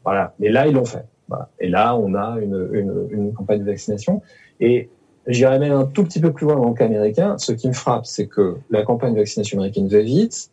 Voilà. 0.04 0.34
Mais 0.38 0.48
là, 0.48 0.66
ils 0.66 0.74
l'ont 0.74 0.84
fait. 0.84 1.04
Voilà. 1.28 1.48
Et 1.60 1.68
là, 1.68 1.96
on 1.96 2.14
a 2.14 2.38
une, 2.40 2.68
une, 2.72 3.08
une 3.10 3.32
campagne 3.32 3.60
de 3.60 3.66
vaccination. 3.66 4.22
Et 4.60 4.88
j'irais 5.26 5.58
même 5.58 5.72
un 5.72 5.84
tout 5.84 6.04
petit 6.04 6.20
peu 6.20 6.32
plus 6.32 6.46
loin 6.46 6.56
dans 6.56 6.68
le 6.68 6.74
cas 6.74 6.86
américain. 6.86 7.36
Ce 7.38 7.52
qui 7.52 7.68
me 7.68 7.72
frappe, 7.72 8.06
c'est 8.06 8.26
que 8.26 8.56
la 8.70 8.82
campagne 8.84 9.14
de 9.14 9.18
vaccination 9.18 9.58
américaine 9.58 9.88
va 9.88 10.00
vite, 10.00 10.50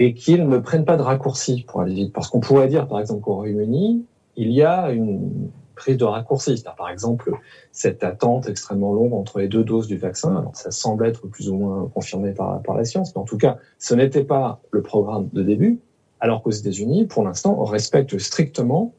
et 0.00 0.14
qu'ils 0.14 0.48
ne 0.48 0.58
prennent 0.58 0.86
pas 0.86 0.96
de 0.96 1.02
raccourcis 1.02 1.64
pour 1.68 1.82
aller 1.82 1.94
vite. 1.94 2.12
Parce 2.12 2.28
qu'on 2.28 2.40
pourrait 2.40 2.68
dire, 2.68 2.88
par 2.88 2.98
exemple, 2.98 3.20
qu'au 3.20 3.34
Royaume-Uni, 3.34 4.04
il 4.36 4.50
y 4.50 4.62
a 4.62 4.90
une 4.90 5.50
prise 5.76 5.98
de 5.98 6.04
raccourcis. 6.04 6.64
Par 6.76 6.88
exemple, 6.88 7.32
cette 7.70 8.02
attente 8.02 8.48
extrêmement 8.48 8.94
longue 8.94 9.12
entre 9.12 9.38
les 9.38 9.48
deux 9.48 9.62
doses 9.62 9.86
du 9.86 9.98
vaccin, 9.98 10.36
alors 10.36 10.56
ça 10.56 10.70
semble 10.70 11.06
être 11.06 11.26
plus 11.26 11.50
ou 11.50 11.56
moins 11.56 11.90
confirmé 11.94 12.32
par, 12.32 12.62
par 12.62 12.76
la 12.76 12.84
science, 12.84 13.14
mais 13.14 13.20
en 13.20 13.24
tout 13.24 13.36
cas, 13.36 13.58
ce 13.78 13.94
n'était 13.94 14.24
pas 14.24 14.60
le 14.70 14.80
programme 14.80 15.28
de 15.34 15.42
début, 15.42 15.78
alors 16.18 16.42
qu'aux 16.42 16.50
États-Unis, 16.50 17.06
pour 17.06 17.22
l'instant, 17.22 17.56
on 17.58 17.64
respecte 17.64 18.18
strictement 18.18 18.94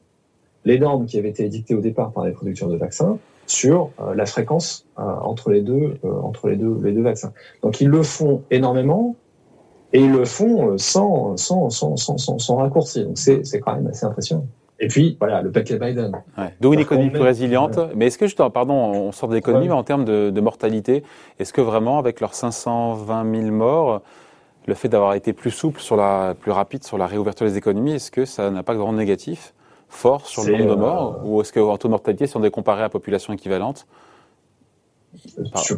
les 0.65 0.77
normes 0.77 1.07
qui 1.07 1.17
avaient 1.17 1.29
été 1.29 1.45
édictées 1.45 1.73
au 1.73 1.81
départ 1.81 2.11
par 2.11 2.25
les 2.25 2.31
producteurs 2.31 2.69
de 2.69 2.77
vaccins 2.77 3.17
sur 3.47 3.89
euh, 3.99 4.13
la 4.13 4.27
fréquence 4.27 4.85
euh, 4.99 5.01
entre 5.01 5.49
les 5.49 5.61
deux 5.61 5.97
euh, 6.05 6.21
entre 6.21 6.47
les 6.47 6.55
deux 6.55 6.79
les 6.83 6.91
deux 6.91 7.01
vaccins. 7.01 7.33
Donc 7.63 7.81
ils 7.81 7.87
le 7.87 8.03
font 8.03 8.43
énormément 8.51 9.15
et 9.93 9.99
ils 9.99 10.11
le 10.11 10.25
font 10.25 10.71
euh, 10.71 10.77
sans, 10.77 11.37
sans, 11.37 11.69
sans, 11.69 11.97
sans, 11.97 12.17
sans, 12.17 12.55
raccourci. 12.55 13.03
Donc 13.03 13.17
c'est, 13.17 13.45
c'est 13.45 13.59
quand 13.59 13.75
même 13.75 13.87
assez 13.87 14.05
impressionnant. 14.05 14.45
Et 14.79 14.87
puis, 14.87 15.15
voilà, 15.19 15.43
le 15.43 15.51
paquet 15.51 15.77
Biden. 15.77 16.23
Ouais. 16.37 16.55
D'où 16.59 16.73
une 16.73 16.79
économie 16.79 17.11
plus 17.11 17.21
résiliente. 17.21 17.77
Mais 17.95 18.07
est-ce 18.07 18.17
que, 18.17 18.25
je 18.25 18.35
pardon, 18.35 18.73
on 18.73 19.11
sort 19.11 19.29
de 19.29 19.35
l'économie, 19.35 19.67
mais 19.67 19.75
en 19.75 19.83
termes 19.83 20.05
de, 20.05 20.31
de 20.31 20.41
mortalité, 20.41 21.03
est-ce 21.37 21.53
que 21.53 21.61
vraiment, 21.61 21.99
avec 21.99 22.19
leurs 22.19 22.33
520 22.33 23.41
000 23.41 23.51
morts, 23.51 24.01
le 24.65 24.73
fait 24.73 24.89
d'avoir 24.89 25.13
été 25.13 25.33
plus 25.33 25.51
souple, 25.51 25.79
sur 25.79 25.95
la, 25.95 26.35
plus 26.39 26.51
rapide 26.51 26.83
sur 26.83 26.97
la 26.97 27.05
réouverture 27.05 27.45
des 27.45 27.57
économies, 27.57 27.93
est-ce 27.93 28.09
que 28.09 28.25
ça 28.25 28.49
n'a 28.49 28.63
pas 28.63 28.75
grand 28.75 28.93
négatif 28.93 29.53
fort 29.87 30.25
sur 30.25 30.43
le 30.43 30.57
nombre 30.57 30.75
de 30.75 30.79
morts? 30.79 31.19
Euh, 31.19 31.27
Ou 31.27 31.41
est-ce 31.41 31.53
qu'en 31.53 31.77
taux 31.77 31.87
de 31.87 31.91
mortalité, 31.91 32.25
si 32.25 32.37
on 32.37 32.43
est 32.43 32.51
comparé 32.51 32.83
à 32.83 32.89
population 32.89 33.33
équivalente, 33.33 33.85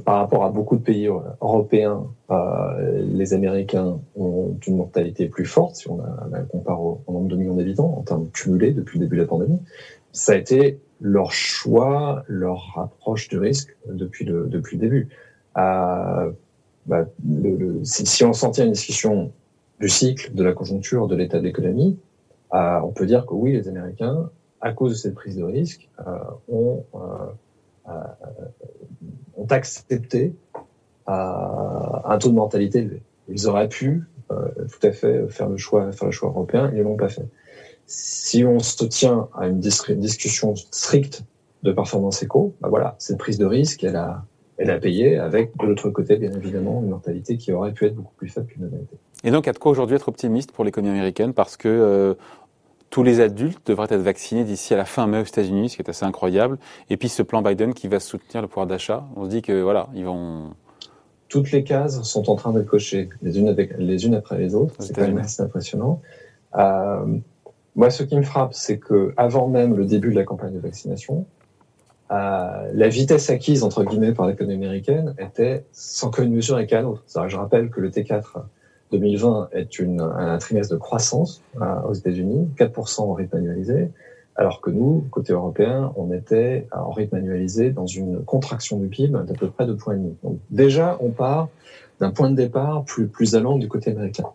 par 0.05 0.17
rapport 0.17 0.43
à 0.43 0.49
beaucoup 0.49 0.75
de 0.75 0.81
pays 0.81 1.07
euh, 1.07 1.19
européens, 1.41 2.05
euh, 2.29 3.01
les 3.05 3.33
Américains 3.33 3.99
ont 4.15 4.55
une 4.65 4.77
mortalité 4.77 5.27
plus 5.27 5.45
forte 5.45 5.75
si 5.75 5.89
on, 5.89 5.99
a, 5.99 6.39
compare 6.49 6.81
au, 6.81 7.01
nombre 7.07 7.27
de 7.27 7.35
millions 7.35 7.55
d'habitants 7.55 7.95
en 7.97 8.01
termes 8.01 8.29
cumulés 8.29 8.71
depuis 8.71 8.99
le 8.99 9.05
début 9.05 9.17
de 9.17 9.21
la 9.21 9.27
pandémie. 9.27 9.59
Ça 10.11 10.33
a 10.33 10.35
été 10.35 10.79
leur 11.01 11.31
choix, 11.31 12.23
leur 12.27 12.77
approche 12.77 13.27
du 13.27 13.37
risque 13.37 13.75
depuis 13.87 14.25
le, 14.25 14.47
depuis 14.47 14.77
le 14.77 14.81
début. 14.81 15.09
Euh, 15.57 16.31
bah, 16.85 17.05
le, 17.27 17.83
si, 17.83 18.05
si, 18.05 18.23
on 18.23 18.33
s'en 18.33 18.51
tient 18.51 18.63
à 18.63 18.67
une 18.67 18.73
discussion 18.73 19.31
du 19.79 19.89
cycle, 19.89 20.33
de 20.33 20.43
la 20.43 20.53
conjoncture, 20.53 21.07
de 21.07 21.15
l'état 21.15 21.39
de 21.39 21.43
l'économie, 21.43 21.97
euh, 22.53 22.79
on 22.83 22.91
peut 22.91 23.05
dire 23.05 23.25
que 23.25 23.33
oui, 23.33 23.53
les 23.53 23.67
Américains, 23.67 24.29
à 24.61 24.71
cause 24.71 24.91
de 24.91 24.97
cette 24.97 25.15
prise 25.15 25.37
de 25.37 25.43
risque, 25.43 25.89
euh, 26.07 26.17
ont 26.47 26.85
ont 27.85 29.47
accepté 29.49 30.33
euh, 31.09 31.11
un 31.11 32.17
taux 32.17 32.29
de 32.29 32.35
mortalité 32.35 32.79
élevé. 32.79 33.01
Ils 33.27 33.47
auraient 33.47 33.67
pu 33.67 34.03
euh, 34.31 34.47
tout 34.71 34.87
à 34.87 34.91
fait 34.91 35.27
faire 35.27 35.49
le 35.49 35.57
choix, 35.57 35.91
faire 35.91 36.05
le 36.05 36.11
choix 36.11 36.29
européen, 36.29 36.69
ils 36.71 36.79
ne 36.79 36.83
l'ont 36.83 36.95
pas 36.95 37.09
fait. 37.09 37.25
Si 37.85 38.45
on 38.45 38.59
se 38.59 38.85
tient 38.85 39.27
à 39.37 39.47
une 39.47 39.59
discussion 39.59 40.55
stricte 40.55 41.23
de 41.63 41.73
performance 41.73 42.23
éco, 42.23 42.53
bah 42.61 42.69
voilà, 42.69 42.95
cette 42.99 43.17
prise 43.17 43.37
de 43.37 43.45
risque, 43.45 43.83
elle 43.83 43.97
a, 43.97 44.23
elle 44.57 44.69
a 44.69 44.79
payé 44.79 45.17
avec 45.17 45.55
de 45.57 45.65
l'autre 45.65 45.89
côté, 45.89 46.15
bien 46.15 46.31
évidemment, 46.31 46.81
une 46.81 46.89
mortalité 46.89 47.37
qui 47.37 47.51
aurait 47.51 47.73
pu 47.73 47.85
être 47.85 47.95
beaucoup 47.95 48.13
plus 48.15 48.29
faible 48.29 48.47
qu'une 48.47 48.63
mortalité. 48.63 48.95
Et 49.25 49.31
donc, 49.31 49.47
à 49.47 49.53
de 49.53 49.57
quoi 49.57 49.71
aujourd'hui 49.71 49.97
être 49.97 50.07
optimiste 50.07 50.53
pour 50.53 50.63
l'économie 50.63 50.97
américaine 50.97 51.33
parce 51.33 51.57
que 51.57 51.67
euh, 51.67 52.13
tous 52.93 53.01
les 53.01 53.21
adultes 53.21 53.65
devraient 53.65 53.87
être 53.89 54.03
vaccinés 54.03 54.43
d'ici 54.43 54.71
à 54.71 54.77
la 54.77 54.85
fin 54.85 55.07
mai 55.07 55.19
aux 55.19 55.23
États-Unis, 55.23 55.69
ce 55.69 55.77
qui 55.77 55.81
est 55.81 55.89
assez 55.89 56.05
incroyable. 56.05 56.59
Et 56.91 56.97
puis 56.97 57.09
ce 57.09 57.23
plan 57.23 57.41
Biden 57.41 57.73
qui 57.73 57.87
va 57.87 57.99
soutenir 57.99 58.43
le 58.43 58.47
pouvoir 58.47 58.67
d'achat, 58.67 59.03
on 59.15 59.25
se 59.25 59.29
dit 59.31 59.41
que 59.41 59.63
voilà, 59.63 59.87
ils 59.95 60.05
vont. 60.05 60.51
Toutes 61.27 61.51
les 61.51 61.63
cases 61.63 62.03
sont 62.03 62.29
en 62.29 62.35
train 62.35 62.53
de 62.53 62.61
cocher 62.61 63.09
les 63.23 63.39
unes, 63.39 63.47
avec, 63.47 63.75
les 63.79 64.05
unes 64.05 64.13
après 64.13 64.37
les 64.37 64.53
autres. 64.53 64.75
C'est 64.77 64.93
quand 64.93 65.01
même 65.01 65.17
assez 65.17 65.41
impressionnant. 65.41 66.03
Euh, 66.55 67.17
moi, 67.75 67.89
ce 67.89 68.03
qui 68.03 68.15
me 68.15 68.21
frappe, 68.21 68.53
c'est 68.53 68.77
que 68.77 69.11
avant 69.17 69.47
même 69.47 69.75
le 69.75 69.85
début 69.85 70.11
de 70.11 70.15
la 70.15 70.23
campagne 70.23 70.53
de 70.53 70.59
vaccination, 70.59 71.25
la 72.11 72.87
vitesse 72.89 73.31
acquise, 73.31 73.63
entre 73.63 73.83
guillemets, 73.83 74.11
par 74.11 74.27
l'économie 74.27 74.53
américaine 74.65 75.15
était 75.17 75.65
sans 75.71 76.11
commune 76.11 76.35
mesure 76.35 76.57
avec 76.57 76.71
un 76.73 76.83
autre. 76.83 77.03
Je 77.27 77.37
rappelle 77.37 77.71
que 77.71 77.81
le 77.81 77.89
T4 77.89 78.43
2020 78.93 79.49
est 79.53 79.81
un 79.99 80.37
trimestre 80.37 80.73
de 80.73 80.79
croissance 80.79 81.41
aux 81.87 81.93
États-Unis, 81.93 82.49
4% 82.57 83.01
en 83.01 83.13
rythme 83.13 83.37
annualisé, 83.37 83.89
alors 84.35 84.61
que 84.61 84.71
nous, 84.71 85.05
côté 85.11 85.33
européen, 85.33 85.93
on 85.95 86.11
était 86.11 86.67
en 86.71 86.91
rythme 86.91 87.15
annualisé 87.15 87.69
dans 87.71 87.85
une 87.85 88.23
contraction 88.23 88.77
du 88.77 88.87
PIB 88.87 89.13
d'à 89.25 89.33
peu 89.33 89.49
près 89.49 89.65
2,5 89.65 89.77
points. 89.77 89.97
Donc 90.23 90.37
déjà, 90.49 90.97
on 91.01 91.09
part 91.09 91.49
d'un 91.99 92.11
point 92.11 92.29
de 92.29 92.35
départ 92.35 92.83
plus, 92.85 93.07
plus 93.07 93.35
allant 93.35 93.57
du 93.57 93.67
côté 93.67 93.91
américain. 93.91 94.29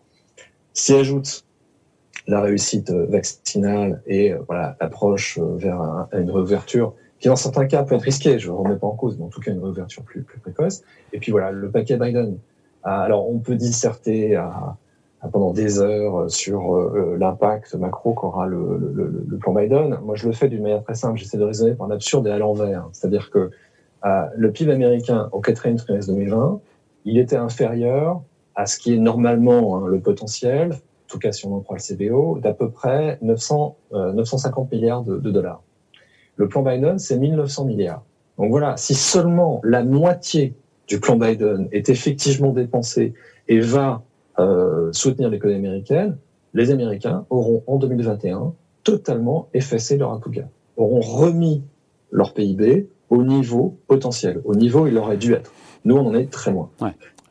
S'y 0.72 0.94
ajoute 0.94 1.44
la 2.28 2.40
réussite 2.40 2.90
vaccinale 2.90 4.02
et 4.06 4.32
euh, 4.32 4.38
l'approche 4.80 5.38
euh, 5.38 5.56
vers 5.56 6.06
une 6.12 6.30
réouverture 6.30 6.94
qui 7.20 7.28
dans 7.28 7.36
certains 7.36 7.66
cas 7.66 7.82
peut 7.82 7.96
être 7.96 8.02
risquée, 8.02 8.38
je 8.38 8.48
ne 8.48 8.54
remets 8.54 8.76
pas 8.76 8.86
en 8.86 8.94
cause, 8.94 9.18
mais 9.18 9.24
en 9.24 9.28
tout 9.28 9.40
cas 9.40 9.50
une 9.50 9.62
réouverture 9.62 10.02
plus, 10.04 10.22
plus 10.22 10.38
précoce. 10.38 10.82
Et 11.12 11.18
puis 11.18 11.32
voilà, 11.32 11.50
le 11.50 11.70
paquet 11.70 11.96
Biden. 11.96 12.38
Ah, 12.90 13.02
alors 13.02 13.28
on 13.28 13.38
peut 13.38 13.56
disserter 13.56 14.40
pendant 15.32 15.52
des 15.52 15.80
heures 15.80 16.30
sur 16.30 16.74
euh, 16.74 17.16
l'impact 17.18 17.74
macro 17.74 18.14
qu'aura 18.14 18.46
le, 18.46 18.78
le, 19.28 19.36
plan 19.36 19.52
Biden. 19.52 19.98
Moi, 20.02 20.14
je 20.14 20.26
le 20.26 20.32
fais 20.32 20.48
d'une 20.48 20.62
manière 20.62 20.82
très 20.82 20.94
simple. 20.94 21.18
J'essaie 21.18 21.38
de 21.38 21.44
raisonner 21.44 21.74
par 21.74 21.88
l'absurde 21.88 22.26
et 22.26 22.30
à 22.30 22.38
l'envers. 22.38 22.88
C'est-à-dire 22.92 23.30
que 23.30 23.50
le 24.04 24.52
PIB 24.52 24.72
américain 24.72 25.28
au 25.32 25.40
quatrième 25.40 25.76
trimestre 25.76 26.12
2020, 26.12 26.60
il 27.04 27.18
était 27.18 27.36
inférieur 27.36 28.22
à 28.54 28.64
ce 28.66 28.78
qui 28.78 28.94
est 28.94 28.98
normalement 28.98 29.76
hein, 29.76 29.88
le 29.88 30.00
potentiel 30.00 30.78
en 31.08 31.10
tout 31.10 31.18
cas 31.18 31.32
si 31.32 31.46
on 31.46 31.56
en 31.56 31.60
prend 31.60 31.74
le 31.74 31.80
CBO, 31.80 32.38
d'à 32.38 32.52
peu 32.52 32.70
près 32.70 33.18
900, 33.22 33.76
950 33.92 34.68
euh, 34.70 34.76
milliards 34.76 35.02
de, 35.02 35.30
dollars. 35.30 35.62
Le 36.36 36.48
plan 36.48 36.62
Biden, 36.62 36.98
c'est 36.98 37.16
1900 37.16 37.64
milliards. 37.64 38.02
Donc 38.36 38.50
voilà, 38.50 38.76
si 38.76 38.94
seulement 38.94 39.62
la 39.64 39.82
moitié 39.82 40.54
du 40.88 41.00
plan 41.00 41.16
Biden 41.16 41.68
est 41.70 41.88
effectivement 41.90 42.52
dépensé 42.52 43.14
et 43.46 43.60
va 43.60 44.02
euh, 44.38 44.92
soutenir 44.92 45.28
l'économie 45.28 45.66
américaine, 45.66 46.16
les 46.54 46.70
Américains 46.70 47.26
auront 47.30 47.62
en 47.66 47.76
2021 47.76 48.54
totalement 48.84 49.48
effacé 49.52 49.98
leur 49.98 50.12
APUGA, 50.12 50.48
auront 50.76 51.00
remis 51.00 51.62
leur 52.10 52.32
PIB 52.32 52.88
au 53.10 53.22
niveau 53.22 53.76
potentiel, 53.86 54.40
au 54.44 54.54
niveau 54.54 54.82
où 54.82 54.86
il 54.86 54.96
aurait 54.96 55.16
dû 55.16 55.34
être. 55.34 55.52
Nous, 55.84 55.96
on 55.96 56.06
en 56.06 56.14
est 56.14 56.30
très 56.30 56.50
loin. 56.52 56.70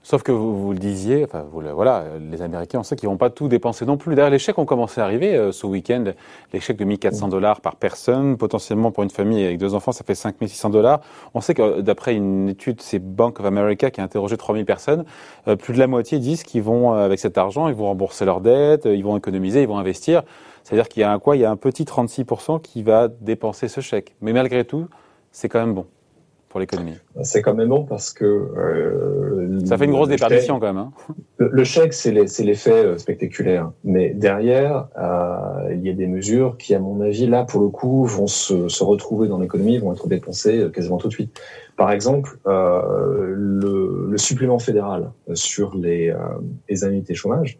Sauf 0.09 0.23
que 0.23 0.31
vous, 0.31 0.57
vous 0.57 0.71
le 0.71 0.79
disiez, 0.79 1.25
enfin, 1.25 1.43
vous, 1.51 1.61
voilà, 1.75 2.05
les 2.31 2.41
Américains, 2.41 2.79
on 2.79 2.83
sait 2.83 2.95
qu'ils 2.95 3.09
vont 3.09 3.17
pas 3.17 3.29
tout 3.29 3.49
dépenser 3.49 3.85
non 3.85 3.97
plus. 3.97 4.15
D'ailleurs, 4.15 4.29
les 4.29 4.39
chèques 4.39 4.57
ont 4.57 4.65
commencé 4.65 5.01
à 5.01 5.03
arriver 5.03 5.35
euh, 5.35 5.51
ce 5.51 5.67
week-end. 5.67 6.05
Les 6.53 6.61
chèques 6.61 6.77
de 6.77 6.85
1400 6.85 7.27
dollars 7.27 7.59
par 7.59 7.75
personne, 7.75 8.37
potentiellement 8.37 8.93
pour 8.93 9.03
une 9.03 9.09
famille 9.09 9.43
avec 9.43 9.57
deux 9.57 9.73
enfants, 9.73 9.91
ça 9.91 10.05
fait 10.05 10.15
5600 10.15 10.69
dollars. 10.69 11.01
On 11.33 11.41
sait 11.41 11.53
que 11.53 11.61
euh, 11.61 11.81
d'après 11.81 12.15
une 12.15 12.47
étude, 12.47 12.81
c'est 12.81 12.99
Bank 12.99 13.41
of 13.41 13.45
America 13.45 13.91
qui 13.91 13.99
a 13.99 14.05
interrogé 14.05 14.37
3000 14.37 14.63
personnes, 14.63 15.03
euh, 15.49 15.57
plus 15.57 15.73
de 15.73 15.79
la 15.79 15.87
moitié 15.87 16.19
disent 16.19 16.43
qu'ils 16.43 16.63
vont, 16.63 16.93
avec 16.93 17.19
cet 17.19 17.37
argent, 17.37 17.67
ils 17.67 17.75
vont 17.75 17.87
rembourser 17.87 18.23
leurs 18.23 18.39
dettes, 18.39 18.85
ils 18.85 19.03
vont 19.03 19.17
économiser, 19.17 19.63
ils 19.63 19.67
vont 19.67 19.77
investir. 19.77 20.23
C'est-à-dire 20.63 20.87
qu'il 20.87 21.01
y 21.01 21.03
a 21.03 21.11
un 21.11 21.19
quoi? 21.19 21.35
Il 21.35 21.41
y 21.41 21.45
a 21.45 21.51
un 21.51 21.57
petit 21.57 21.83
36% 21.83 22.61
qui 22.61 22.81
va 22.81 23.09
dépenser 23.09 23.67
ce 23.67 23.81
chèque. 23.81 24.15
Mais 24.21 24.31
malgré 24.31 24.63
tout, 24.63 24.87
c'est 25.33 25.49
quand 25.49 25.59
même 25.59 25.73
bon 25.73 25.85
pour 26.57 26.61
l'économie 26.61 26.97
C'est 27.21 27.41
quand 27.43 27.53
même 27.53 27.69
bon 27.69 27.83
parce 27.83 28.11
que... 28.11 28.25
Euh, 28.25 29.59
ça 29.65 29.77
fait 29.77 29.85
une 29.85 29.91
grosse 29.91 30.09
déperdition 30.09 30.59
quand 30.59 30.73
même. 30.73 30.77
Hein. 30.77 30.91
Le, 31.37 31.63
chèque, 31.63 31.93
c'est 31.93 32.11
l'effet 32.11 32.71
euh, 32.71 32.97
spectaculaire. 32.97 33.71
Mais 33.83 34.09
derrière, 34.09 34.87
euh, 34.97 35.73
il 35.73 35.85
y 35.85 35.89
a 35.89 35.93
des 35.93 36.07
mesures 36.07 36.57
qui, 36.57 36.73
à 36.73 36.79
mon 36.79 37.01
avis, 37.01 37.27
là, 37.27 37.43
pour 37.43 37.61
le 37.61 37.67
coup, 37.67 38.05
vont 38.05 38.25
se, 38.25 38.67
se 38.67 38.83
retrouver 38.83 39.27
dans 39.27 39.37
l'économie, 39.37 39.77
vont 39.77 39.93
être 39.93 40.07
dépensées 40.07 40.67
quasiment 40.73 40.97
tout 40.97 41.09
de 41.09 41.13
suite. 41.13 41.39
Par 41.75 41.91
exemple, 41.91 42.39
euh, 42.47 43.33
le, 43.35 44.07
le, 44.09 44.17
supplément 44.17 44.57
fédéral 44.57 45.11
sur 45.35 45.75
les, 45.75 46.11
les 46.69 46.83
annuités 46.83 47.13
chômage, 47.13 47.59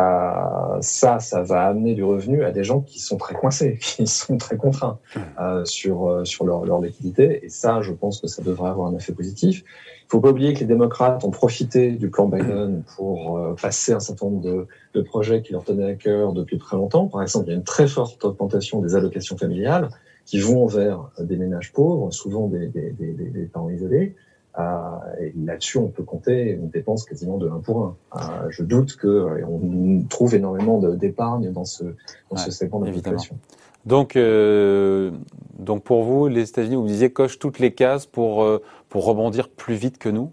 euh, 0.00 0.78
ça, 0.80 1.18
ça 1.18 1.42
va 1.42 1.66
amener 1.66 1.94
du 1.94 2.04
revenu 2.04 2.44
à 2.44 2.50
des 2.50 2.64
gens 2.64 2.80
qui 2.80 2.98
sont 2.98 3.16
très 3.16 3.34
coincés, 3.34 3.78
qui 3.80 4.06
sont 4.06 4.36
très 4.36 4.56
contraints 4.56 4.98
euh, 5.40 5.64
sur 5.64 6.08
euh, 6.08 6.24
sur 6.24 6.44
leur, 6.44 6.64
leur 6.64 6.80
liquidité. 6.80 7.44
Et 7.44 7.48
ça, 7.48 7.80
je 7.82 7.92
pense 7.92 8.20
que 8.20 8.26
ça 8.26 8.42
devrait 8.42 8.70
avoir 8.70 8.88
un 8.88 8.96
effet 8.96 9.12
positif. 9.12 9.64
Il 10.02 10.10
faut 10.10 10.20
pas 10.20 10.30
oublier 10.30 10.54
que 10.54 10.60
les 10.60 10.66
démocrates 10.66 11.22
ont 11.24 11.30
profité 11.30 11.92
du 11.92 12.10
plan 12.10 12.26
Biden 12.26 12.82
pour 12.96 13.38
euh, 13.38 13.54
passer 13.60 13.92
un 13.92 14.00
certain 14.00 14.26
nombre 14.26 14.40
de, 14.40 14.66
de, 14.94 15.02
projets 15.02 15.40
qui 15.42 15.52
leur 15.52 15.62
tenaient 15.62 15.92
à 15.92 15.94
cœur 15.94 16.32
depuis 16.32 16.58
très 16.58 16.76
longtemps. 16.76 17.06
Par 17.06 17.22
exemple, 17.22 17.46
il 17.46 17.50
y 17.50 17.52
a 17.52 17.56
une 17.56 17.64
très 17.64 17.86
forte 17.86 18.24
augmentation 18.24 18.80
des 18.80 18.96
allocations 18.96 19.36
familiales 19.36 19.88
qui 20.26 20.40
vont 20.40 20.66
vers 20.66 21.10
des 21.18 21.36
ménages 21.36 21.72
pauvres, 21.72 22.10
souvent 22.10 22.48
des, 22.48 22.66
des, 22.66 22.90
des, 22.90 23.12
des 23.12 23.46
parents 23.46 23.70
isolés. 23.70 24.16
Euh, 24.58 24.62
et 25.20 25.32
là-dessus, 25.44 25.78
on 25.78 25.88
peut 25.88 26.02
compter 26.02 26.50
une 26.50 26.68
dépense 26.68 27.04
quasiment 27.04 27.38
de 27.38 27.48
1 27.48 27.60
pour 27.60 27.96
1. 28.12 28.16
Euh, 28.16 28.46
je 28.50 28.62
doute 28.64 28.96
qu'on 28.96 29.08
euh, 29.08 30.02
trouve 30.08 30.34
énormément 30.34 30.78
d'épargne 30.78 31.52
dans 31.52 31.64
ce, 31.64 31.84
dans 32.30 32.36
ce 32.36 32.50
segment 32.50 32.80
de 32.80 32.86
la 32.86 32.92
population. 32.92 33.38
Donc, 33.86 34.16
euh, 34.16 35.12
donc 35.58 35.84
pour 35.84 36.02
vous, 36.02 36.26
les 36.26 36.48
États-Unis, 36.48 36.76
vous 36.76 36.86
disiez, 36.86 37.10
cochent 37.10 37.38
toutes 37.38 37.58
les 37.58 37.72
cases 37.72 38.06
pour, 38.06 38.46
pour 38.88 39.04
rebondir 39.04 39.48
plus 39.48 39.74
vite 39.74 39.98
que 39.98 40.08
nous? 40.08 40.32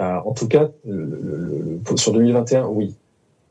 Euh, 0.00 0.18
En 0.24 0.32
tout 0.32 0.48
cas, 0.48 0.70
le, 0.84 1.04
le, 1.04 1.96
sur 1.96 2.12
2021, 2.12 2.66
oui. 2.66 2.96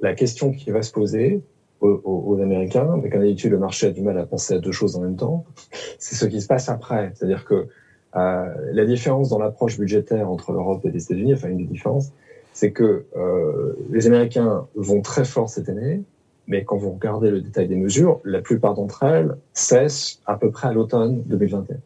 La 0.01 0.13
question 0.13 0.51
qui 0.51 0.71
va 0.71 0.81
se 0.81 0.91
poser 0.91 1.41
aux, 1.79 2.01
aux, 2.03 2.39
Américains, 2.39 2.97
mais 3.01 3.09
comme 3.09 3.21
d'habitude, 3.21 3.51
le 3.51 3.57
marché 3.57 3.87
a 3.87 3.91
du 3.91 4.01
mal 4.01 4.17
à 4.17 4.25
penser 4.25 4.55
à 4.55 4.59
deux 4.59 4.71
choses 4.71 4.95
en 4.95 5.01
même 5.01 5.15
temps, 5.15 5.45
c'est 5.99 6.15
ce 6.15 6.25
qui 6.25 6.41
se 6.41 6.47
passe 6.47 6.69
après. 6.69 7.11
C'est-à-dire 7.15 7.45
que 7.45 7.67
euh, 8.15 8.53
la 8.71 8.85
différence 8.85 9.29
dans 9.29 9.39
l'approche 9.39 9.77
budgétaire 9.77 10.29
entre 10.29 10.51
l'Europe 10.51 10.85
et 10.85 10.91
les 10.91 11.03
États-Unis, 11.03 11.33
enfin 11.33 11.49
une 11.49 11.57
des 11.57 11.65
différences, 11.65 12.11
c'est 12.53 12.71
que 12.71 13.05
euh, 13.17 13.73
les 13.89 14.07
Américains 14.07 14.67
vont 14.75 15.01
très 15.01 15.25
fort 15.25 15.49
cette 15.49 15.67
année, 15.67 16.01
mais 16.47 16.63
quand 16.63 16.77
vous 16.77 16.91
regardez 16.91 17.29
le 17.29 17.41
détail 17.41 17.67
des 17.67 17.75
mesures, 17.75 18.21
la 18.23 18.41
plupart 18.41 18.75
d'entre 18.75 19.03
elles 19.03 19.35
cessent 19.53 20.21
à 20.25 20.37
peu 20.37 20.51
près 20.51 20.69
à 20.69 20.73
l'automne 20.73 21.23
2021. 21.25 21.77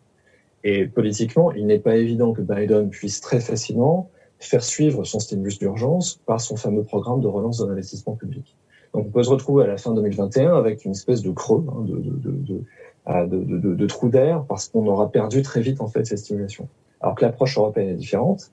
Et 0.63 0.85
politiquement, 0.85 1.51
il 1.53 1.65
n'est 1.65 1.79
pas 1.79 1.95
évident 1.95 2.33
que 2.33 2.41
Biden 2.41 2.89
puisse 2.89 3.21
très 3.21 3.39
facilement 3.39 4.09
faire 4.39 4.63
suivre 4.63 5.03
son 5.05 5.19
stimulus 5.19 5.57
d'urgence 5.57 6.19
par 6.25 6.41
son 6.41 6.55
fameux 6.55 6.83
programme 6.83 7.21
de 7.21 7.27
relance 7.27 7.57
de 7.57 7.67
l'investissement 7.67 8.15
public. 8.15 8.55
Donc 8.93 9.07
on 9.07 9.11
peut 9.11 9.23
se 9.23 9.29
retrouver 9.29 9.65
à 9.65 9.67
la 9.67 9.77
fin 9.77 9.93
2021 9.93 10.55
avec 10.55 10.85
une 10.85 10.91
espèce 10.91 11.21
de 11.21 11.31
creux, 11.31 11.63
hein, 11.69 11.81
de, 11.85 11.97
de, 11.97 12.31
de, 12.31 12.61
de, 13.07 13.25
de, 13.25 13.75
de 13.75 13.87
trous 13.87 14.09
d'air 14.09 14.43
parce 14.47 14.69
qu'on 14.69 14.85
aura 14.87 15.11
perdu 15.11 15.41
très 15.41 15.61
vite 15.61 15.81
en 15.81 15.87
fait 15.87 16.05
cette 16.05 16.19
stimulation. 16.19 16.67
Alors 17.01 17.15
que 17.15 17.25
l'approche 17.25 17.57
européenne 17.57 17.89
est 17.89 17.95
différente, 17.95 18.51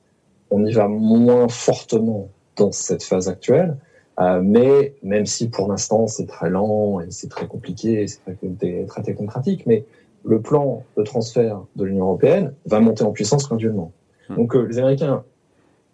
on 0.51 0.65
y 0.65 0.73
va 0.73 0.89
moins 0.89 1.49
fortement 1.49 2.29
dans 2.57 2.73
cette 2.73 3.03
phase 3.03 3.29
actuelle, 3.29 3.77
euh, 4.21 4.41
mais 4.43 4.95
même 5.03 5.27
si 5.27 5.49
pour 5.49 5.69
l'instant 5.69 6.07
c'est 6.07 6.27
très 6.27 6.49
lent 6.49 7.01
et 7.01 7.11
c'est 7.11 7.29
très 7.29 7.47
compliqué, 7.47 8.07
c'est 8.07 8.21
très, 8.21 8.85
très 8.87 9.03
technocratique, 9.03 9.67
mais 9.67 9.85
le 10.25 10.41
plan 10.41 10.85
de 10.97 11.03
transfert 11.03 11.63
de 11.77 11.85
l'Union 11.85 12.07
européenne 12.07 12.55
va 12.65 12.81
monter 12.81 13.05
en 13.05 13.13
puissance 13.13 13.47
graduellement. 13.47 13.93
Hmm. 14.29 14.37
Donc 14.37 14.57
euh, 14.57 14.63
les 14.63 14.79
Américains, 14.79 15.25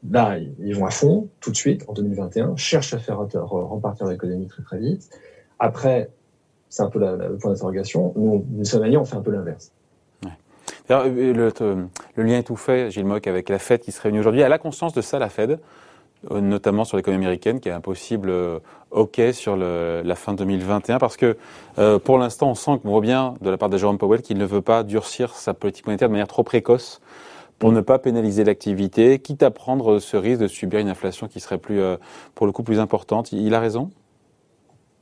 là, 0.09 0.38
ils 0.38 0.75
vont 0.75 0.87
à 0.87 0.90
fond 0.90 1.28
tout 1.40 1.50
de 1.50 1.56
suite 1.56 1.85
en 1.88 1.92
2021, 1.92 2.56
cherchent 2.56 2.94
à 2.94 2.99
faire 2.99 3.18
repartir 3.18 4.06
l'économie 4.06 4.47
très 4.47 4.62
très 4.62 4.78
vite. 4.78 5.11
Après, 5.59 6.11
c'est 6.72 6.82
un 6.82 6.88
peu 6.88 6.98
le 7.00 7.36
point 7.36 7.50
d'interrogation. 7.50 8.14
Nous, 8.16 8.46
d'une 8.48 8.64
certaine 8.64 8.86
manière, 8.86 9.02
on 9.02 9.04
fait 9.04 9.16
un 9.16 9.20
peu 9.20 9.30
l'inverse. 9.30 9.70
Euh, 10.90 11.34
le, 11.34 11.52
le, 12.16 12.22
lien 12.22 12.38
est 12.38 12.44
tout 12.44 12.56
fait, 12.56 12.90
Gilles 12.90 13.04
Mock, 13.04 13.26
avec 13.26 13.50
la 13.50 13.58
Fed 13.58 13.82
qui 13.82 13.92
se 13.92 14.00
réunit 14.00 14.20
aujourd'hui. 14.20 14.40
Elle 14.40 14.54
a 14.54 14.58
conscience 14.58 14.94
de 14.94 15.02
ça, 15.02 15.18
la 15.18 15.28
Fed, 15.28 15.60
euh, 16.30 16.40
notamment 16.40 16.84
sur 16.84 16.96
l'économie 16.96 17.26
américaine, 17.26 17.60
qui 17.60 17.68
est 17.68 17.72
un 17.72 17.82
possible 17.82 18.30
euh, 18.30 18.58
OK 18.90 19.20
sur 19.34 19.54
le, 19.54 20.00
la 20.02 20.14
fin 20.14 20.32
2021, 20.32 20.96
parce 20.96 21.18
que 21.18 21.36
pour 22.04 22.16
l'instant, 22.16 22.48
on 22.48 22.54
sent 22.54 22.78
qu'on 22.82 22.88
voit 22.88 23.02
bien 23.02 23.34
de 23.42 23.50
la 23.50 23.58
part 23.58 23.68
de 23.68 23.76
Jerome 23.76 23.98
Powell 23.98 24.22
qu'il 24.22 24.38
ne 24.38 24.46
veut 24.46 24.62
pas 24.62 24.82
durcir 24.82 25.34
sa 25.34 25.52
politique 25.52 25.86
monétaire 25.86 26.08
de 26.08 26.12
manière 26.12 26.26
trop 26.26 26.42
précoce 26.42 27.02
pour 27.58 27.70
ne 27.70 27.82
pas 27.82 27.98
pénaliser 27.98 28.44
l'activité, 28.44 29.18
quitte 29.18 29.42
à 29.42 29.50
prendre 29.50 29.98
ce 29.98 30.16
risque 30.16 30.40
de 30.40 30.48
subir 30.48 30.80
une 30.80 30.88
inflation 30.88 31.28
qui 31.28 31.38
serait 31.38 31.58
plus, 31.58 31.82
pour 32.34 32.46
le 32.46 32.52
coup, 32.52 32.62
plus 32.62 32.80
importante. 32.80 33.30
Il 33.30 33.54
a 33.54 33.60
raison? 33.60 33.90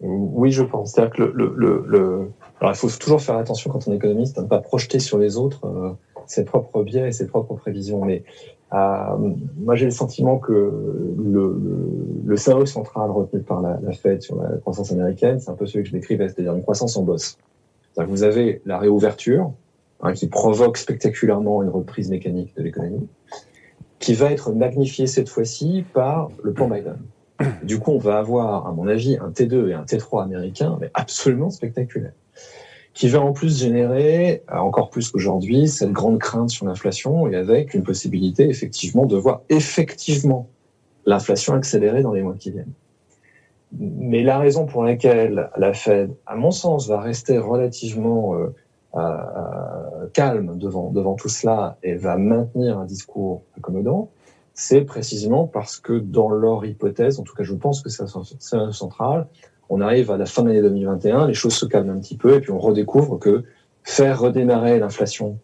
Oui, 0.01 0.51
je 0.51 0.63
pense. 0.63 0.93
C'est-à-dire 0.93 1.15
que 1.15 1.23
le, 1.23 1.55
le, 1.57 1.85
le, 1.87 2.31
Alors, 2.61 2.73
il 2.73 2.77
faut 2.77 2.89
toujours 2.89 3.21
faire 3.21 3.37
attention 3.37 3.71
quand 3.71 3.87
on 3.87 3.93
est 3.93 3.97
économiste 3.97 4.39
à 4.39 4.43
ne 4.43 4.47
pas 4.47 4.59
projeter 4.59 4.99
sur 4.99 5.19
les 5.19 5.37
autres 5.37 5.67
euh, 5.67 5.91
ses 6.27 6.45
propres 6.45 6.83
biais 6.83 7.09
et 7.09 7.13
ses 7.13 7.27
propres 7.27 7.55
prévisions. 7.55 8.05
Mais 8.05 8.23
euh, 8.73 9.33
moi, 9.59 9.75
j'ai 9.75 9.85
le 9.85 9.91
sentiment 9.91 10.39
que 10.39 10.53
le, 10.53 11.61
le, 12.25 12.37
central 12.37 13.11
retenu 13.11 13.41
par 13.43 13.61
la, 13.61 13.79
Fed 13.93 14.23
sur 14.23 14.37
la 14.37 14.57
croissance 14.59 14.93
américaine, 14.93 15.39
c'est 15.41 15.51
un 15.51 15.55
peu 15.55 15.67
celui 15.67 15.85
que 15.85 15.91
je 15.91 15.95
décrivais, 15.95 16.29
c'est-à-dire 16.29 16.55
une 16.55 16.63
croissance 16.63 16.97
en 16.97 17.03
bosse. 17.03 17.37
Que 17.99 18.05
vous 18.05 18.23
avez 18.23 18.63
la 18.65 18.79
réouverture 18.79 19.53
hein, 20.01 20.15
qui 20.15 20.29
provoque 20.29 20.79
spectaculairement 20.79 21.63
une 21.63 21.69
reprise 21.69 22.09
mécanique 22.09 22.57
de 22.57 22.63
l'économie, 22.63 23.07
qui 23.99 24.15
va 24.15 24.33
être 24.33 24.53
magnifiée 24.53 25.07
cette 25.07 25.29
fois-ci 25.29 25.85
par 25.93 26.31
le 26.43 26.55
plan 26.55 26.69
Biden. 26.69 26.97
Du 27.63 27.79
coup, 27.79 27.93
on 27.93 27.99
va 27.99 28.19
avoir, 28.19 28.67
à 28.67 28.73
mon 28.73 28.87
avis, 28.87 29.17
un 29.17 29.31
T2 29.31 29.69
et 29.69 29.75
un 29.75 29.85
T3 29.85 30.25
américain, 30.25 30.77
mais 30.81 30.91
absolument 30.95 31.51
spectaculaire. 31.51 32.13
qui 32.93 33.09
va 33.09 33.21
en 33.21 33.33
plus 33.33 33.61
générer, 33.61 34.43
euh, 34.51 34.57
encore 34.57 34.91
plus 34.91 35.11
qu'aujourd'hui, 35.11 35.69
cette 35.69 35.93
grande 35.93 36.19
crainte 36.19 36.51
sur 36.51 36.67
l'inflation 36.67 37.29
et 37.29 37.37
avec 37.37 37.73
une 37.73 37.85
possibilité 37.85 38.49
effectivement 38.49 39.07
de 39.07 39.17
voir 39.17 39.43
effectivement 39.49 40.49
l'inflation 41.07 41.55
accélérer 41.55 42.03
dans 42.03 42.13
les 42.13 42.23
mois 42.23 42.35
qui 42.35 42.51
viennent. 42.51 42.73
Mais 43.79 44.23
la 44.25 44.39
raison 44.39 44.67
pour 44.67 44.83
laquelle 44.83 45.51
la 45.57 45.73
Fed, 45.73 46.13
à 46.27 46.35
mon 46.35 46.51
sens, 46.51 46.89
va 46.89 47.01
rester 47.01 47.39
relativement 47.39 48.35
euh, 48.35 48.53
euh, 48.97 50.09
calme 50.13 50.59
devant, 50.59 50.91
devant 50.91 51.15
tout 51.15 51.29
cela 51.29 51.79
et 51.85 51.95
va 51.95 52.17
maintenir 52.17 52.77
un 52.79 52.85
discours 52.85 53.43
accommodant, 53.57 54.11
c'est 54.55 54.83
précisément 54.83 55.47
parce 55.47 55.79
que 55.79 55.99
dans 55.99 56.31
leur 56.31 56.65
hypothèse, 56.65 57.19
en 57.19 57.23
tout 57.23 57.35
cas 57.35 57.45
je 57.45 57.55
pense 57.55 57.83
que 57.83 57.89
c'est 57.89 58.07
central, 58.73 59.27
on 59.69 59.81
arrive 59.81 60.11
à 60.11 60.17
la 60.17 60.27
fin 60.27 60.43
de 60.43 60.49
l'année 60.49 60.63
2021, 60.63 61.27
les 61.27 61.35
choses 61.35 61.55
se 61.55 61.67
calment 61.67 61.91
un 61.91 62.01
petit 62.01 62.17
peu 62.17 62.35
et 62.35 62.41
puis 62.41 62.51
on 62.51 62.59
redécouvre 62.59 63.19
que 63.19 63.45
faire 63.85 64.21
redémarrer 64.21 64.79
l'inflation 64.79 65.39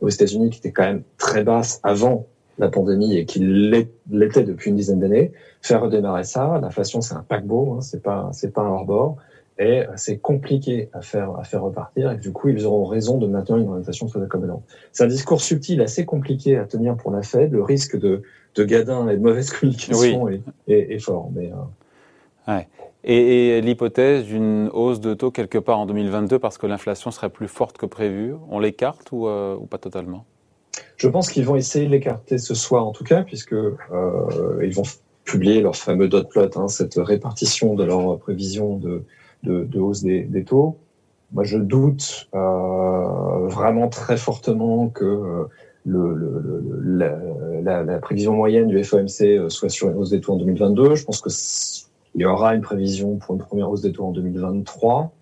aux 0.00 0.08
États-Unis, 0.08 0.50
qui 0.50 0.58
était 0.58 0.72
quand 0.72 0.84
même 0.84 1.02
très 1.18 1.44
basse 1.44 1.80
avant 1.82 2.26
la 2.58 2.68
pandémie 2.68 3.16
et 3.16 3.24
qui 3.24 3.38
l'était 3.40 4.44
depuis 4.44 4.70
une 4.70 4.76
dizaine 4.76 5.00
d'années, 5.00 5.32
faire 5.62 5.82
redémarrer 5.82 6.24
ça, 6.24 6.58
l'inflation 6.60 7.00
c'est 7.00 7.14
un 7.14 7.24
paquebot, 7.26 7.74
hein, 7.74 7.80
c'est 7.80 8.02
pas 8.02 8.28
c'est 8.32 8.52
pas 8.52 8.62
un 8.62 8.68
hors-bord 8.68 9.16
et 9.60 9.84
c'est 9.96 10.16
compliqué 10.16 10.88
à 10.94 11.02
faire 11.02 11.36
à 11.36 11.44
faire 11.44 11.62
repartir 11.62 12.10
et 12.10 12.16
du 12.16 12.32
coup 12.32 12.48
ils 12.48 12.66
auront 12.66 12.86
raison 12.86 13.18
de 13.18 13.26
maintenir 13.26 13.58
une 13.58 13.68
orientation 13.68 14.06
très 14.06 14.22
accommodante. 14.22 14.64
C'est 14.90 15.04
un 15.04 15.08
discours 15.08 15.42
subtil 15.42 15.82
assez 15.82 16.06
compliqué 16.06 16.56
à 16.56 16.64
tenir 16.64 16.96
pour 16.96 17.10
la 17.10 17.22
Fed, 17.22 17.52
le 17.52 17.62
risque 17.62 17.98
de 17.98 18.22
de 18.56 18.64
gadin 18.64 19.08
et 19.08 19.16
de 19.16 19.22
mauvaise 19.22 19.50
communication 19.60 20.28
est, 20.28 20.42
est, 20.66 20.98
fort. 20.98 21.30
Mais 21.34 21.52
euh... 21.52 22.52
ouais. 22.52 22.66
Et, 23.04 23.60
l'hypothèse 23.60 24.24
d'une 24.24 24.70
hausse 24.72 25.00
de 25.00 25.14
taux 25.14 25.30
quelque 25.30 25.58
part 25.58 25.78
en 25.78 25.86
2022 25.86 26.38
parce 26.38 26.58
que 26.58 26.66
l'inflation 26.66 27.10
serait 27.10 27.30
plus 27.30 27.48
forte 27.48 27.78
que 27.78 27.86
prévu, 27.86 28.34
on 28.50 28.58
l'écarte 28.58 29.12
ou, 29.12 29.28
euh, 29.28 29.56
ou, 29.56 29.66
pas 29.66 29.78
totalement? 29.78 30.24
Je 30.96 31.08
pense 31.08 31.30
qu'ils 31.30 31.44
vont 31.44 31.56
essayer 31.56 31.86
de 31.86 31.90
l'écarter 31.90 32.38
ce 32.38 32.54
soir 32.54 32.86
en 32.86 32.92
tout 32.92 33.04
cas, 33.04 33.22
puisque 33.22 33.54
euh, 33.54 33.76
ils 34.62 34.74
vont 34.74 34.82
publier 35.24 35.60
leur 35.60 35.76
fameux 35.76 36.08
dot 36.08 36.28
plot, 36.28 36.50
hein, 36.56 36.68
cette 36.68 36.96
répartition 36.96 37.74
de 37.74 37.84
leurs 37.84 38.18
prévisions 38.18 38.76
de, 38.76 39.04
de, 39.42 39.64
de, 39.64 39.80
hausse 39.80 40.02
des, 40.02 40.22
des, 40.22 40.44
taux. 40.44 40.76
Moi, 41.32 41.44
je 41.44 41.58
doute 41.58 42.28
euh, 42.34 43.46
vraiment 43.48 43.88
très 43.88 44.16
fortement 44.16 44.88
que 44.88 45.04
euh, 45.04 45.44
le, 45.86 46.14
le, 46.14 46.98
la, 46.98 47.16
la, 47.62 47.82
la, 47.84 47.98
prévision 47.98 48.34
moyenne 48.34 48.68
du 48.68 48.82
FOMC 48.82 49.22
euh, 49.22 49.48
soit 49.48 49.68
sur 49.68 49.88
une 49.88 49.96
hausse 49.96 50.10
des 50.10 50.20
taux 50.20 50.34
en 50.34 50.36
2022. 50.36 50.94
Je 50.94 51.04
pense 51.04 51.20
que 51.20 51.30
il 52.14 52.22
y 52.22 52.24
aura 52.24 52.54
une 52.54 52.62
prévision 52.62 53.16
pour 53.16 53.34
une 53.34 53.40
première 53.40 53.70
hausse 53.70 53.82
des 53.82 53.92
taux 53.92 54.04
en 54.04 54.10
2023, 54.10 55.12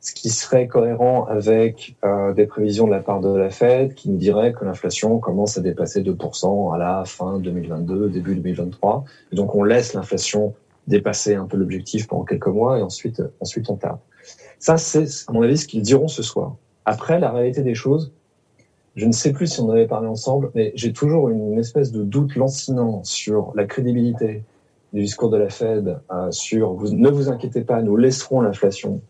ce 0.00 0.12
qui 0.12 0.28
serait 0.28 0.66
cohérent 0.66 1.24
avec 1.26 1.94
euh, 2.04 2.32
des 2.32 2.46
prévisions 2.46 2.86
de 2.86 2.90
la 2.90 2.98
part 2.98 3.20
de 3.20 3.32
la 3.32 3.50
Fed 3.50 3.94
qui 3.94 4.10
nous 4.10 4.16
dirait 4.16 4.52
que 4.52 4.64
l'inflation 4.64 5.18
commence 5.18 5.56
à 5.56 5.60
dépasser 5.60 6.02
2% 6.02 6.74
à 6.74 6.78
la 6.78 7.04
fin 7.04 7.38
2022, 7.38 8.08
début 8.08 8.34
2023. 8.34 9.04
Et 9.32 9.36
donc 9.36 9.54
on 9.54 9.62
laisse 9.62 9.94
l'inflation 9.94 10.54
dépasser 10.86 11.34
un 11.34 11.46
peu 11.46 11.56
l'objectif 11.56 12.08
pendant 12.08 12.24
quelques 12.24 12.48
mois 12.48 12.78
et 12.78 12.82
ensuite, 12.82 13.22
ensuite 13.40 13.68
on 13.70 13.76
tape. 13.76 14.00
Ça, 14.58 14.76
c'est 14.76 15.06
à 15.28 15.32
mon 15.32 15.42
avis 15.42 15.58
ce 15.58 15.66
qu'ils 15.66 15.82
diront 15.82 16.08
ce 16.08 16.22
soir. 16.22 16.56
Après, 16.84 17.18
la 17.18 17.30
réalité 17.30 17.62
des 17.62 17.74
choses, 17.74 18.12
je 18.94 19.06
ne 19.06 19.12
sais 19.12 19.32
plus 19.32 19.46
si 19.46 19.60
on 19.60 19.70
avait 19.70 19.86
parlé 19.86 20.06
ensemble, 20.06 20.50
mais 20.54 20.72
j'ai 20.74 20.92
toujours 20.92 21.28
une 21.28 21.58
espèce 21.58 21.92
de 21.92 22.02
doute 22.02 22.36
lancinant 22.36 23.02
sur 23.04 23.52
la 23.54 23.64
crédibilité 23.64 24.44
du 24.92 25.02
discours 25.02 25.30
de 25.30 25.38
la 25.38 25.48
Fed 25.48 25.98
euh, 26.10 26.30
sur 26.30 26.74
vous, 26.74 26.94
ne 26.94 27.08
vous 27.08 27.30
inquiétez 27.30 27.62
pas, 27.62 27.80
nous 27.80 27.96
laisserons 27.96 28.42
l'inflation 28.42 29.00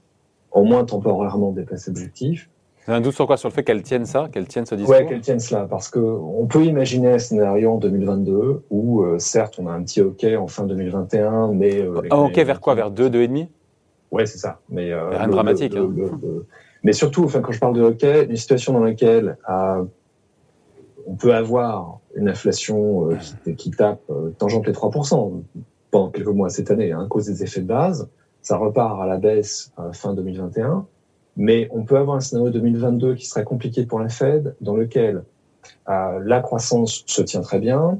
au 0.52 0.64
moins 0.64 0.84
temporairement 0.84 1.50
dépasser 1.50 1.90
l'objectif. 1.90 2.48
Vous 2.84 2.90
avez 2.90 2.98
un 2.98 3.00
doute 3.00 3.14
sur 3.14 3.26
quoi? 3.26 3.36
Sur 3.36 3.48
le 3.48 3.54
fait 3.54 3.62
qu'elle 3.62 3.82
tienne 3.82 4.06
ça, 4.06 4.28
qu'elle 4.32 4.48
tienne 4.48 4.66
ce 4.66 4.74
discours? 4.74 4.96
Oui, 4.98 5.06
qu'elle 5.06 5.20
tienne 5.20 5.38
cela, 5.38 5.66
parce 5.70 5.88
que 5.88 6.00
on 6.00 6.46
peut 6.46 6.64
imaginer 6.64 7.12
un 7.12 7.18
scénario 7.18 7.72
en 7.72 7.78
2022 7.78 8.64
où, 8.70 9.02
euh, 9.02 9.18
certes, 9.18 9.56
on 9.58 9.68
a 9.68 9.72
un 9.72 9.82
petit 9.82 10.00
OK 10.00 10.24
en 10.24 10.48
fin 10.48 10.64
2021, 10.64 11.52
mais 11.52 11.80
euh, 11.80 12.00
un 12.10 12.16
OK 12.18 12.36
vers 12.38 12.60
quoi? 12.60 12.74
Vers 12.74 12.90
2, 12.90 13.08
2,5 13.08 13.48
Ouais, 14.10 14.26
c'est 14.26 14.38
ça. 14.38 14.60
Mais 14.68 14.92
euh, 14.92 15.08
rien 15.10 15.26
de 15.26 15.32
dramatique. 15.32 15.74
hein. 15.74 15.90
mais 16.82 16.92
surtout, 16.92 17.24
enfin, 17.24 17.40
quand 17.40 17.52
je 17.52 17.60
parle 17.60 17.74
de 17.74 17.82
OK, 17.82 18.02
une 18.02 18.36
situation 18.36 18.72
dans 18.74 18.84
laquelle 18.84 19.38
euh, 19.48 19.84
on 21.06 21.14
peut 21.14 21.34
avoir 21.34 22.00
une 22.14 22.28
inflation 22.28 23.10
euh, 23.10 23.16
qui, 23.44 23.54
qui, 23.56 23.70
tape 23.70 24.02
euh, 24.10 24.30
tangente 24.38 24.66
les 24.66 24.72
3% 24.72 25.42
pendant 25.90 26.10
quelques 26.10 26.26
mois 26.26 26.50
cette 26.50 26.70
année, 26.70 26.92
hein, 26.92 27.04
à 27.04 27.08
cause 27.08 27.26
des 27.26 27.42
effets 27.42 27.60
de 27.60 27.66
base. 27.66 28.10
Ça 28.42 28.56
repart 28.56 29.00
à 29.00 29.06
la 29.06 29.18
baisse 29.18 29.72
fin 29.92 30.14
2021. 30.14 30.84
Mais 31.36 31.68
on 31.70 31.84
peut 31.84 31.96
avoir 31.96 32.16
un 32.16 32.20
scénario 32.20 32.50
2022 32.50 33.14
qui 33.14 33.26
serait 33.26 33.44
compliqué 33.44 33.86
pour 33.86 34.00
la 34.00 34.08
Fed, 34.08 34.54
dans 34.60 34.76
lequel 34.76 35.24
euh, 35.88 36.20
la 36.24 36.40
croissance 36.40 37.04
se 37.06 37.22
tient 37.22 37.40
très 37.40 37.58
bien, 37.58 37.98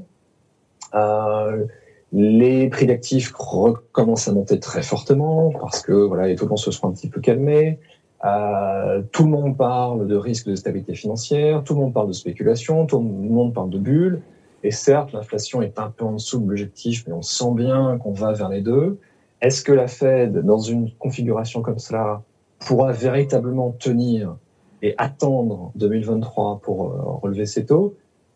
euh, 0.93 1.65
les 2.11 2.69
prix 2.69 2.85
d'actifs 2.85 3.33
recommencent 3.35 4.27
à 4.27 4.33
monter 4.33 4.59
très 4.59 4.83
fortement 4.83 5.51
parce 5.59 5.81
que 5.81 5.93
voilà 5.93 6.27
les 6.27 6.35
taux 6.35 6.55
se 6.57 6.69
seront 6.69 6.89
un 6.89 6.91
petit 6.91 7.09
peu 7.09 7.19
calmés. 7.19 7.79
Euh, 8.23 9.01
tout 9.11 9.23
le 9.23 9.29
monde 9.29 9.57
parle 9.57 10.07
de 10.07 10.15
risque 10.15 10.47
de 10.47 10.55
stabilité 10.55 10.93
financière, 10.93 11.63
tout 11.63 11.73
le 11.73 11.79
monde 11.79 11.93
parle 11.93 12.07
de 12.07 12.13
spéculation, 12.13 12.85
tout 12.85 12.99
le 12.99 13.03
monde 13.03 13.53
parle 13.53 13.69
de 13.69 13.79
bulles. 13.79 14.21
Et 14.61 14.71
certes, 14.71 15.11
l'inflation 15.11 15.61
est 15.61 15.77
un 15.77 15.89
peu 15.89 16.05
en 16.05 16.13
dessous 16.13 16.39
de 16.39 16.47
l'objectif, 16.47 17.03
mais 17.07 17.13
on 17.13 17.21
sent 17.21 17.51
bien 17.55 17.97
qu'on 17.97 18.13
va 18.13 18.31
vers 18.31 18.47
les 18.47 18.61
deux. 18.61 18.97
Est-ce 19.41 19.61
que 19.61 19.73
la 19.73 19.87
Fed, 19.87 20.37
dans 20.37 20.59
une 20.59 20.91
configuration 20.93 21.61
comme 21.61 21.79
cela, 21.79 22.21
pourra 22.65 22.91
véritablement 22.91 23.71
tenir 23.71 24.37
et 24.81 24.95
attendre 24.97 25.71
2023 25.75 26.59
pour 26.61 26.91
euh, 26.91 27.01
relever 27.21 27.45
ses 27.45 27.65
taux 27.65 27.95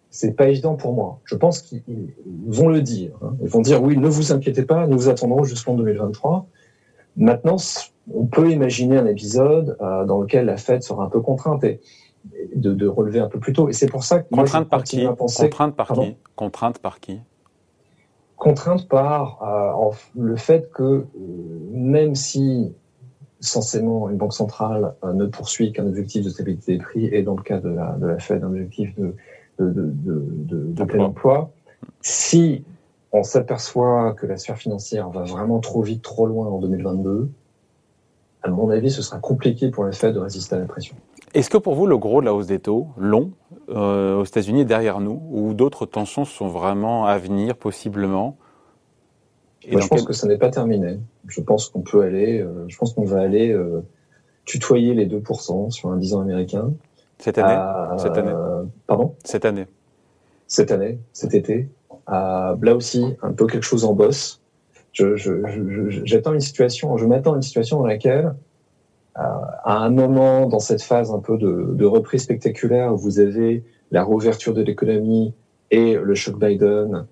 C'est 0.10 0.34
pas 0.34 0.48
évident 0.48 0.76
pour 0.76 0.94
moi. 0.94 1.20
Je 1.26 1.36
pense 1.36 1.62
qu'ils 1.62 2.14
vont 2.48 2.70
le 2.70 2.82
dire. 2.82 3.12
Hein. 3.22 3.36
Ils 3.42 3.50
vont 3.50 3.62
dire 3.62 3.82
oui, 3.84 3.98
ne 3.98 4.08
vous 4.08 4.32
inquiétez 4.32 4.64
pas, 4.64 4.88
nous 4.88 4.98
vous 4.98 5.10
attendrons 5.10 5.44
jusqu'en 5.44 5.76
2023. 5.76 6.48
Maintenant, 7.18 7.58
on 8.14 8.26
peut 8.26 8.52
imaginer 8.52 8.98
un 8.98 9.08
épisode 9.08 9.76
euh, 9.82 10.06
dans 10.06 10.22
lequel 10.22 10.46
la 10.46 10.58
Fed 10.58 10.84
sera 10.84 11.04
un 11.04 11.10
peu 11.10 11.20
contrainte. 11.22 11.64
Et, 11.64 11.82
de, 12.56 12.74
de, 12.74 12.88
relever 12.88 13.20
un 13.20 13.28
peu 13.28 13.40
plus 13.40 13.54
tôt. 13.54 13.70
Et 13.70 13.74
c'est 13.74 13.88
pour 13.88 14.04
ça 14.04 14.20
que 14.20 14.34
contrainte 14.34 14.70
par 14.70 14.84
qui 14.84 15.06
Contrainte 15.18 15.76
par 15.76 15.94
qui 15.94 16.18
Contrainte 16.36 16.80
par 16.80 17.00
qui 17.00 17.20
Contrainte 18.36 18.88
par 18.88 19.42
euh, 19.42 19.92
le 20.16 20.36
fait 20.36 20.70
que 20.72 20.84
euh, 20.84 21.06
même 21.72 22.16
si 22.16 22.74
censément 23.40 24.10
une 24.10 24.18
banque 24.18 24.34
centrale 24.34 24.94
euh, 25.04 25.14
ne 25.14 25.26
poursuit 25.26 25.72
qu'un 25.72 25.86
objectif 25.86 26.26
de 26.26 26.30
stabilité 26.30 26.74
des 26.74 26.84
prix 26.84 27.06
et 27.06 27.24
dans 27.24 27.36
le 27.36 27.44
cas 27.44 27.60
de 27.60 27.70
la, 27.70 27.96
de 28.00 28.08
la 28.08 28.20
Fed 28.20 28.44
un 28.44 28.48
objectif 28.48 28.94
de, 28.98 29.16
de, 29.60 29.72
de, 29.74 30.74
de 30.74 30.84
plein 30.84 31.06
emploi, 31.06 31.52
si 32.02 32.64
on 33.12 33.24
s'aperçoit 33.24 34.14
que 34.14 34.26
la 34.26 34.38
sphère 34.38 34.58
financière 34.58 35.10
va 35.10 35.24
vraiment 35.24 35.60
trop 35.60 35.82
vite, 35.82 36.02
trop 36.02 36.26
loin 36.26 36.48
en 36.48 36.60
2022, 36.60 37.30
à 38.44 38.50
mon 38.50 38.70
avis, 38.70 38.92
ce 38.92 39.02
sera 39.02 39.20
compliqué 39.20 39.70
pour 39.70 39.84
la 39.84 39.92
Fed 39.92 40.14
de 40.14 40.20
résister 40.20 40.56
à 40.56 40.60
la 40.60 40.66
pression. 40.66 40.96
Est-ce 41.34 41.50
que 41.50 41.58
pour 41.58 41.76
vous, 41.76 41.88
le 41.88 41.98
gros 41.98 42.22
de 42.22 42.26
la 42.26 42.34
hausse 42.34 42.48
des 42.48 42.60
taux, 42.60 42.88
long, 42.98 43.32
euh, 43.70 44.18
aux 44.18 44.24
États-Unis 44.24 44.62
est 44.62 44.66
derrière 44.66 45.00
nous, 45.00 45.22
ou 45.32 45.54
d'autres 45.54 45.86
tensions 45.86 46.26
sont 46.26 46.48
vraiment 46.48 47.06
à 47.06 47.18
venir, 47.18 47.56
possiblement 47.56 48.38
Et 49.64 49.80
Je 49.80 49.88
pense 49.88 50.04
que 50.04 50.14
ça 50.14 50.28
n'est 50.28 50.38
pas 50.38 50.50
terminé. 50.50 51.00
Je 51.28 51.42
pense 51.42 51.70
qu'on 51.70 51.82
peut 51.82 52.02
aller, 52.02 52.40
euh, 52.40 52.66
je 52.68 52.78
pense 52.78 52.94
qu'on 52.94 53.04
va 53.04 53.22
aller 53.22 53.52
euh, 53.52 53.82
tutoyer 54.46 54.94
les 54.94 55.08
2% 55.08 55.72
sur 55.72 55.90
un 55.90 55.98
10 55.98 56.16
ans 56.16 56.22
américain. 56.22 56.74
Cette 57.20 57.38
année 57.38 57.98
Cette 57.98 58.18
année 58.18 58.34
Pardon 58.86 59.16
Cette 59.24 59.46
année. 59.46 59.66
Cette 60.48 60.72
année, 60.72 61.00
cet 61.12 61.34
été. 61.34 61.68
là 62.08 62.76
aussi, 62.76 63.04
un 63.22 63.34
peu 63.34 63.48
quelque 63.48 63.66
chose 63.66 63.84
en 63.84 63.94
bosse. 63.94 64.42
Je, 64.94 65.16
je, 65.16 65.32
une 65.32 66.40
situation, 66.40 66.96
je 66.98 67.06
m'attends 67.06 67.34
à 67.34 67.36
une 67.36 67.42
situation 67.42 67.80
dans 67.80 67.86
laquelle 67.86 68.34
à 69.18 69.78
un 69.80 69.90
moment 69.90 70.48
dans 70.48 70.60
cette 70.60 70.82
phase 70.82 71.12
un 71.12 71.20
peu 71.20 71.38
de, 71.38 71.72
de 71.74 71.86
reprise 71.86 72.24
spectaculaire 72.24 72.94
où 72.94 72.98
vous 72.98 73.20
avez 73.20 73.64
la 73.92 74.04
réouverture 74.04 74.54
de 74.54 74.62
l'économie 74.62 75.34
et 75.72 75.96
le 75.96 76.16
choc 76.16 76.40
Biden, 76.40 77.06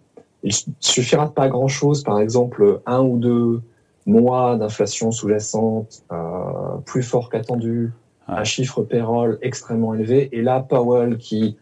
il 0.45 0.53
suffira 0.79 1.25
de 1.25 1.31
pas 1.31 1.49
grand-chose, 1.49 2.03
par 2.03 2.19
exemple 2.19 2.81
un 2.85 3.01
ou 3.01 3.17
deux 3.17 3.61
mois 4.05 4.55
d'inflation 4.55 5.11
sous-jacente 5.11 6.03
euh, 6.11 6.77
plus 6.85 7.01
fort 7.01 7.29
qu'attendu, 7.29 7.91
un 8.27 8.43
chiffre 8.43 8.83
payroll 8.83 9.39
extrêmement 9.41 9.95
élevé, 9.95 10.29
et 10.31 10.41
là 10.41 10.59
Powell 10.59 11.17
qui 11.17 11.57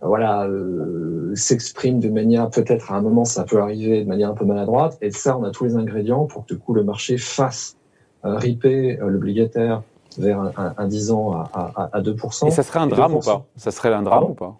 voilà 0.00 0.46
euh, 0.46 1.32
s'exprime 1.34 2.00
de 2.00 2.10
manière 2.10 2.50
peut-être 2.50 2.92
à 2.92 2.96
un 2.96 3.00
moment 3.00 3.24
ça 3.24 3.44
peut 3.44 3.60
arriver 3.60 4.02
de 4.02 4.08
manière 4.08 4.30
un 4.30 4.34
peu 4.34 4.44
maladroite, 4.44 4.98
et 5.00 5.10
ça 5.12 5.38
on 5.38 5.44
a 5.44 5.50
tous 5.50 5.64
les 5.64 5.76
ingrédients 5.76 6.24
pour 6.24 6.44
que 6.44 6.54
du 6.54 6.60
coup 6.60 6.74
le 6.74 6.82
marché 6.82 7.16
fasse 7.16 7.76
euh, 8.24 8.36
riper 8.36 8.98
euh, 9.00 9.08
l'obligataire 9.08 9.82
vers 10.18 10.40
un, 10.40 10.74
un, 10.76 10.86
10 10.88 11.10
ans 11.10 11.32
à, 11.32 11.50
à, 11.54 11.90
à 11.92 12.00
2%. 12.00 12.46
Et 12.46 12.50
ça 12.50 12.62
serait 12.62 12.78
un 12.78 12.86
drame 12.86 13.14
ou 13.14 13.20
pas? 13.20 13.44
Ça 13.56 13.70
serait 13.70 13.92
un 13.92 14.02
drame 14.02 14.24
ou 14.24 14.34
pas? 14.34 14.56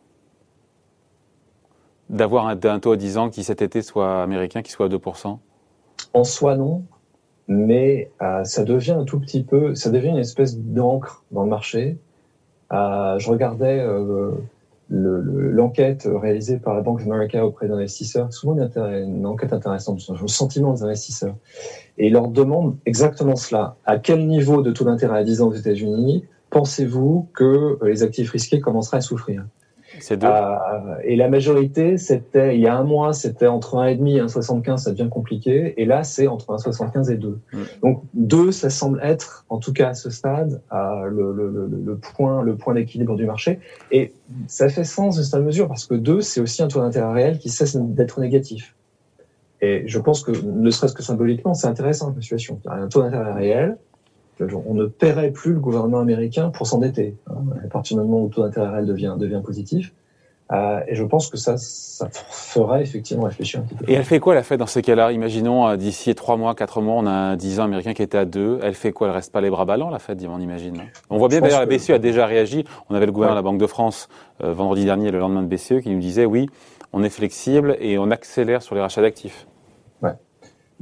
D'avoir 2.11 2.47
un, 2.47 2.57
taux 2.57 2.93
à 2.93 2.97
10 2.97 3.19
ans 3.19 3.31
qui 3.31 3.45
cet 3.45 3.63
été 3.63 3.83
soit 3.83 4.23
américain, 4.23 4.63
qui 4.63 4.71
soit 4.71 4.87
à 4.87 4.89
2% 4.89 5.39
En 6.13 6.25
soi, 6.25 6.57
non. 6.57 6.85
mais 7.49 8.11
ça 8.45 8.65
devient 8.65 8.93
un 8.93 9.05
tout 9.05 9.19
petit 9.19 9.43
peu, 9.43 9.75
ça 9.75 9.91
devient 9.91 10.09
une 10.09 10.19
espèce 10.19 10.59
d'encre 10.59 11.25
dans 11.31 11.45
le 11.45 11.49
marché. 11.49 11.97
je 12.71 13.29
regardais 13.29 13.85
l'enquête 14.91 16.07
réalisée 16.13 16.59
par 16.59 16.75
la 16.75 16.83
Banque 16.83 17.01
America 17.03 17.45
auprès 17.45 17.69
d'investisseurs, 17.69 18.33
souvent 18.33 18.55
une, 18.55 19.27
enquête 19.27 19.53
intéressante 19.53 20.01
sur 20.01 20.15
le 20.15 20.29
sentiment 20.29 20.75
des 20.75 20.83
investisseurs. 20.83 21.37
Et 21.97 22.09
ils 22.09 22.13
leur 22.13 22.29
demandent 22.29 22.77
exactement 22.85 23.37
cela. 23.37 23.77
À 23.87 23.99
quel 23.99 24.27
niveau 24.27 24.63
de 24.63 24.73
taux 24.73 24.85
d'intérêt 24.85 25.19
à 25.19 25.25
10 25.25 25.41
ans 25.41 25.49
aux 25.49 25.55
États-Unis 25.55 26.25
pensez-vous 26.55 27.29
que 27.35 27.79
les 27.85 28.05
actifs 28.05 28.31
risqués 28.31 28.61
commenceraient 28.61 28.99
à 28.99 29.01
souffrir? 29.01 29.45
Euh, 30.11 30.97
et 31.05 31.17
la 31.17 31.29
majorité, 31.29 31.99
c'était 31.99 32.57
il 32.57 32.61
y 32.61 32.67
a 32.67 32.77
un 32.77 32.85
mois, 32.85 33.13
c'était 33.13 33.47
entre 33.47 33.77
1,5 33.77 34.17
et 34.17 34.21
1,75, 34.21 34.77
ça 34.79 34.91
devient 34.91 35.09
compliqué. 35.11 35.75
Et 35.81 35.85
là, 35.85 36.05
c'est 36.05 36.27
entre 36.27 36.55
1,75 36.55 37.11
et 37.11 37.17
2. 37.17 37.29
Mm. 37.53 37.59
Donc 37.83 38.03
2, 38.15 38.53
ça 38.53 38.71
semble 38.71 39.01
être, 39.03 39.45
en 39.49 39.59
tout 39.59 39.73
cas 39.73 39.91
à 39.91 39.95
ce 39.95 40.11
stade, 40.11 40.61
euh, 40.73 41.07
le, 41.07 41.33
le, 41.33 41.69
le, 41.85 41.97
point, 41.97 42.43
le 42.43 42.57
point 42.57 42.75
d'équilibre 42.75 43.17
du 43.17 43.27
marché. 43.27 43.61
Et 43.91 44.13
ça 44.47 44.69
fait 44.69 44.85
sens 44.85 45.17
de 45.17 45.23
cette 45.23 45.41
mesure 45.41 45.69
parce 45.69 45.87
que 45.87 45.95
2, 45.95 46.21
c'est 46.21 46.41
aussi 46.41 46.63
un 46.63 46.69
taux 46.69 46.81
d'intérêt 46.81 47.13
réel 47.13 47.39
qui 47.39 47.49
cesse 47.49 47.77
d'être 47.77 48.21
négatif. 48.21 48.75
Et 49.61 49.85
je 49.87 49.99
pense 49.99 50.23
que, 50.23 50.33
ne 50.33 50.71
serait-ce 50.71 50.95
que 50.95 51.03
symboliquement, 51.03 51.55
c'est 51.55 51.69
intéressant 51.69 52.13
la 52.15 52.21
situation. 52.21 52.61
Un 52.67 52.89
taux 52.89 53.03
d'intérêt 53.03 53.33
réel, 53.33 53.77
on 54.41 54.75
ne 54.75 54.87
paierait 54.87 55.31
plus 55.31 55.53
le 55.53 55.61
gouvernement 55.61 56.01
américain 56.01 56.51
pour 56.51 56.67
s'endetter. 56.67 57.17
Hein, 57.31 57.35
à 57.65 57.69
partir 57.69 57.97
du 57.97 58.03
moment 58.03 58.23
où 58.23 58.25
le 58.27 58.31
taux 58.31 58.43
d'intérêt 58.43 58.69
réel 58.69 58.87
devient, 58.87 59.15
devient 59.19 59.43
positif. 59.45 59.93
Euh, 60.53 60.81
et 60.87 60.95
je 60.95 61.03
pense 61.05 61.31
que 61.31 61.39
ça, 61.39 61.57
ça 61.57 62.09
ferait 62.11 62.83
effectivement 62.83 63.25
réfléchir 63.25 63.61
un 63.61 63.63
petit 63.63 63.75
peu. 63.75 63.85
Et 63.89 63.95
elle 63.95 64.05
fait 64.05 64.21
quoi 64.21 64.35
la 64.35 64.43
Fed 64.43 64.59
dans 64.59 64.67
ces 64.67 64.83
cas-là? 64.83 65.11
Imaginons 65.13 65.67
euh, 65.67 65.77
d'ici 65.77 66.15
trois 66.15 66.37
mois, 66.37 66.55
quatre 66.55 66.83
mois, 66.83 66.97
on 66.97 67.07
a 67.07 67.11
un 67.11 67.37
10 67.37 67.61
ans 67.61 67.65
américain 67.65 67.95
qui 67.95 68.03
était 68.03 68.19
à 68.19 68.27
2. 68.27 68.61
Elle 68.63 68.75
fait 68.75 68.93
quoi? 68.93 69.09
Elle 69.09 69.15
reste 69.15 69.33
pas 69.33 69.41
les 69.41 69.49
bras 69.49 69.65
ballants 69.65 69.89
la 69.89 69.99
Fed, 69.99 70.23
on 70.31 70.39
imagine. 70.39 70.83
On 71.09 71.17
voit 71.17 71.29
bien 71.29 71.41
d'ailleurs 71.41 71.61
la 71.61 71.67
BCE 71.67 71.91
a 71.91 71.99
déjà 71.99 72.27
réagi. 72.27 72.65
On 72.91 72.95
avait 72.95 73.07
le 73.07 73.13
gouverneur 73.13 73.35
de 73.35 73.39
la 73.39 73.43
Banque 73.43 73.59
de 73.59 73.67
France 73.67 74.09
euh, 74.43 74.53
vendredi 74.53 74.85
dernier, 74.85 75.11
le 75.11 75.19
lendemain 75.19 75.43
de 75.43 75.49
BCE, 75.49 75.81
qui 75.83 75.89
nous 75.89 76.01
disait 76.01 76.27
oui, 76.27 76.47
on 76.93 77.03
est 77.03 77.11
flexible 77.11 77.77
et 77.81 77.97
on 77.99 78.11
accélère 78.11 78.61
sur 78.61 78.75
les 78.75 78.83
rachats 78.83 79.03
d'actifs. 79.03 79.47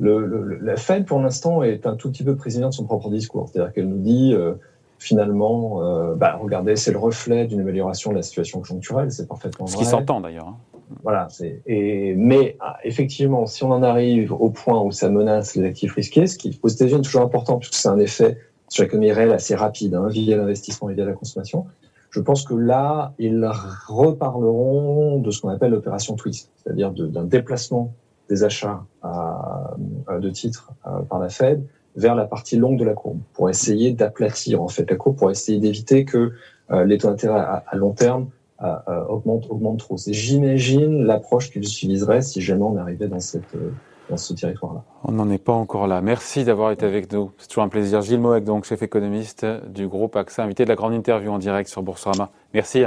Le, 0.02 0.58
la 0.60 0.76
Fed, 0.76 1.04
pour 1.04 1.20
l'instant, 1.20 1.62
est 1.62 1.86
un 1.86 1.94
tout 1.94 2.10
petit 2.10 2.24
peu 2.24 2.34
prisonnière 2.34 2.70
de 2.70 2.74
son 2.74 2.84
propre 2.84 3.08
discours. 3.08 3.48
C'est-à-dire 3.48 3.72
qu'elle 3.72 3.88
nous 3.88 4.00
dit, 4.00 4.34
euh, 4.34 4.54
finalement, 4.98 5.80
euh, 5.82 6.14
bah, 6.16 6.38
regardez, 6.40 6.74
c'est 6.74 6.90
le 6.90 6.98
reflet 6.98 7.46
d'une 7.46 7.60
amélioration 7.60 8.10
de 8.10 8.16
la 8.16 8.22
situation 8.22 8.58
conjoncturelle, 8.58 9.12
c'est 9.12 9.28
parfaitement 9.28 9.66
Ce 9.68 9.76
qui 9.76 9.84
s'entend 9.84 10.20
d'ailleurs. 10.20 10.48
Hein. 10.48 10.56
Voilà. 11.04 11.28
Et, 11.66 12.14
mais 12.16 12.56
ah, 12.60 12.78
effectivement, 12.82 13.46
si 13.46 13.62
on 13.62 13.70
en 13.70 13.82
arrive 13.82 14.32
au 14.32 14.50
point 14.50 14.82
où 14.82 14.90
ça 14.90 15.08
menace 15.08 15.54
les 15.54 15.64
actifs 15.66 15.94
risqués, 15.94 16.26
ce 16.26 16.36
qui 16.36 16.58
aux 16.62 16.68
États-Unis 16.68 16.98
est 16.98 17.04
toujours 17.04 17.22
important, 17.22 17.58
puisque 17.58 17.74
c'est 17.74 17.88
un 17.88 17.98
effet 17.98 18.38
sur 18.68 18.82
l'économie 18.82 19.12
réelle 19.12 19.32
assez 19.32 19.54
rapide, 19.54 19.94
hein, 19.94 20.08
via 20.08 20.36
l'investissement 20.36 20.90
et 20.90 20.94
via 20.94 21.04
la 21.04 21.12
consommation, 21.12 21.66
je 22.10 22.20
pense 22.20 22.44
que 22.44 22.54
là, 22.54 23.14
ils 23.18 23.48
reparleront 23.88 25.18
de 25.18 25.30
ce 25.30 25.40
qu'on 25.40 25.48
appelle 25.48 25.70
l'opération 25.70 26.16
twist, 26.16 26.50
c'est-à-dire 26.56 26.90
d'un 26.90 27.24
déplacement 27.24 27.94
des 28.28 28.44
achats 28.44 28.84
de 29.04 30.30
titres 30.30 30.72
par 31.08 31.18
la 31.18 31.28
Fed 31.28 31.64
vers 31.96 32.14
la 32.14 32.24
partie 32.24 32.56
longue 32.56 32.78
de 32.78 32.84
la 32.84 32.94
courbe 32.94 33.20
pour 33.34 33.50
essayer 33.50 33.92
d'aplatir 33.92 34.62
en 34.62 34.68
fait 34.68 34.90
la 34.90 34.96
courbe 34.96 35.16
pour 35.16 35.30
essayer 35.30 35.58
d'éviter 35.58 36.04
que 36.04 36.32
euh, 36.70 36.84
les 36.84 36.98
taux 36.98 37.08
d'intérêt 37.08 37.38
à, 37.38 37.64
long 37.74 37.92
terme 37.92 38.28
augmentent 39.08 39.50
augmente 39.50 39.80
trop. 39.80 39.96
C'est 39.96 40.12
j'imagine 40.12 41.04
l'approche 41.04 41.50
qu'ils 41.50 41.64
utiliseraient 41.64 42.22
si 42.22 42.40
jamais 42.40 42.62
on 42.62 42.76
arrivait 42.76 43.08
dans 43.08 43.18
cette 43.18 43.54
euh, 43.56 43.72
dans 44.08 44.16
ce 44.16 44.34
territoire-là. 44.34 44.82
On 45.04 45.12
n'en 45.12 45.30
est 45.30 45.42
pas 45.42 45.52
encore 45.52 45.86
là. 45.86 46.00
Merci 46.00 46.44
d'avoir 46.44 46.70
été 46.70 46.84
avec 46.84 47.10
nous. 47.12 47.32
C'est 47.38 47.48
toujours 47.48 47.64
un 47.64 47.68
plaisir. 47.68 48.02
Gilles 48.02 48.20
Moek, 48.20 48.44
donc 48.44 48.64
chef 48.64 48.82
économiste 48.82 49.46
du 49.68 49.88
groupe 49.88 50.16
AXA, 50.16 50.44
invité 50.44 50.64
de 50.64 50.68
la 50.68 50.74
grande 50.74 50.92
interview 50.92 51.30
en 51.30 51.38
direct 51.38 51.68
sur 51.68 51.82
Boursorama. 51.82 52.30
Merci. 52.52 52.84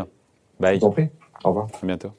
Bye. 0.60 0.76
Je 0.76 0.82
vous 0.82 0.88
en 0.88 0.91
prie. 0.91 1.10
Au 1.43 1.50
revoir. 1.50 1.67
À 1.82 1.86
bientôt. 1.86 2.12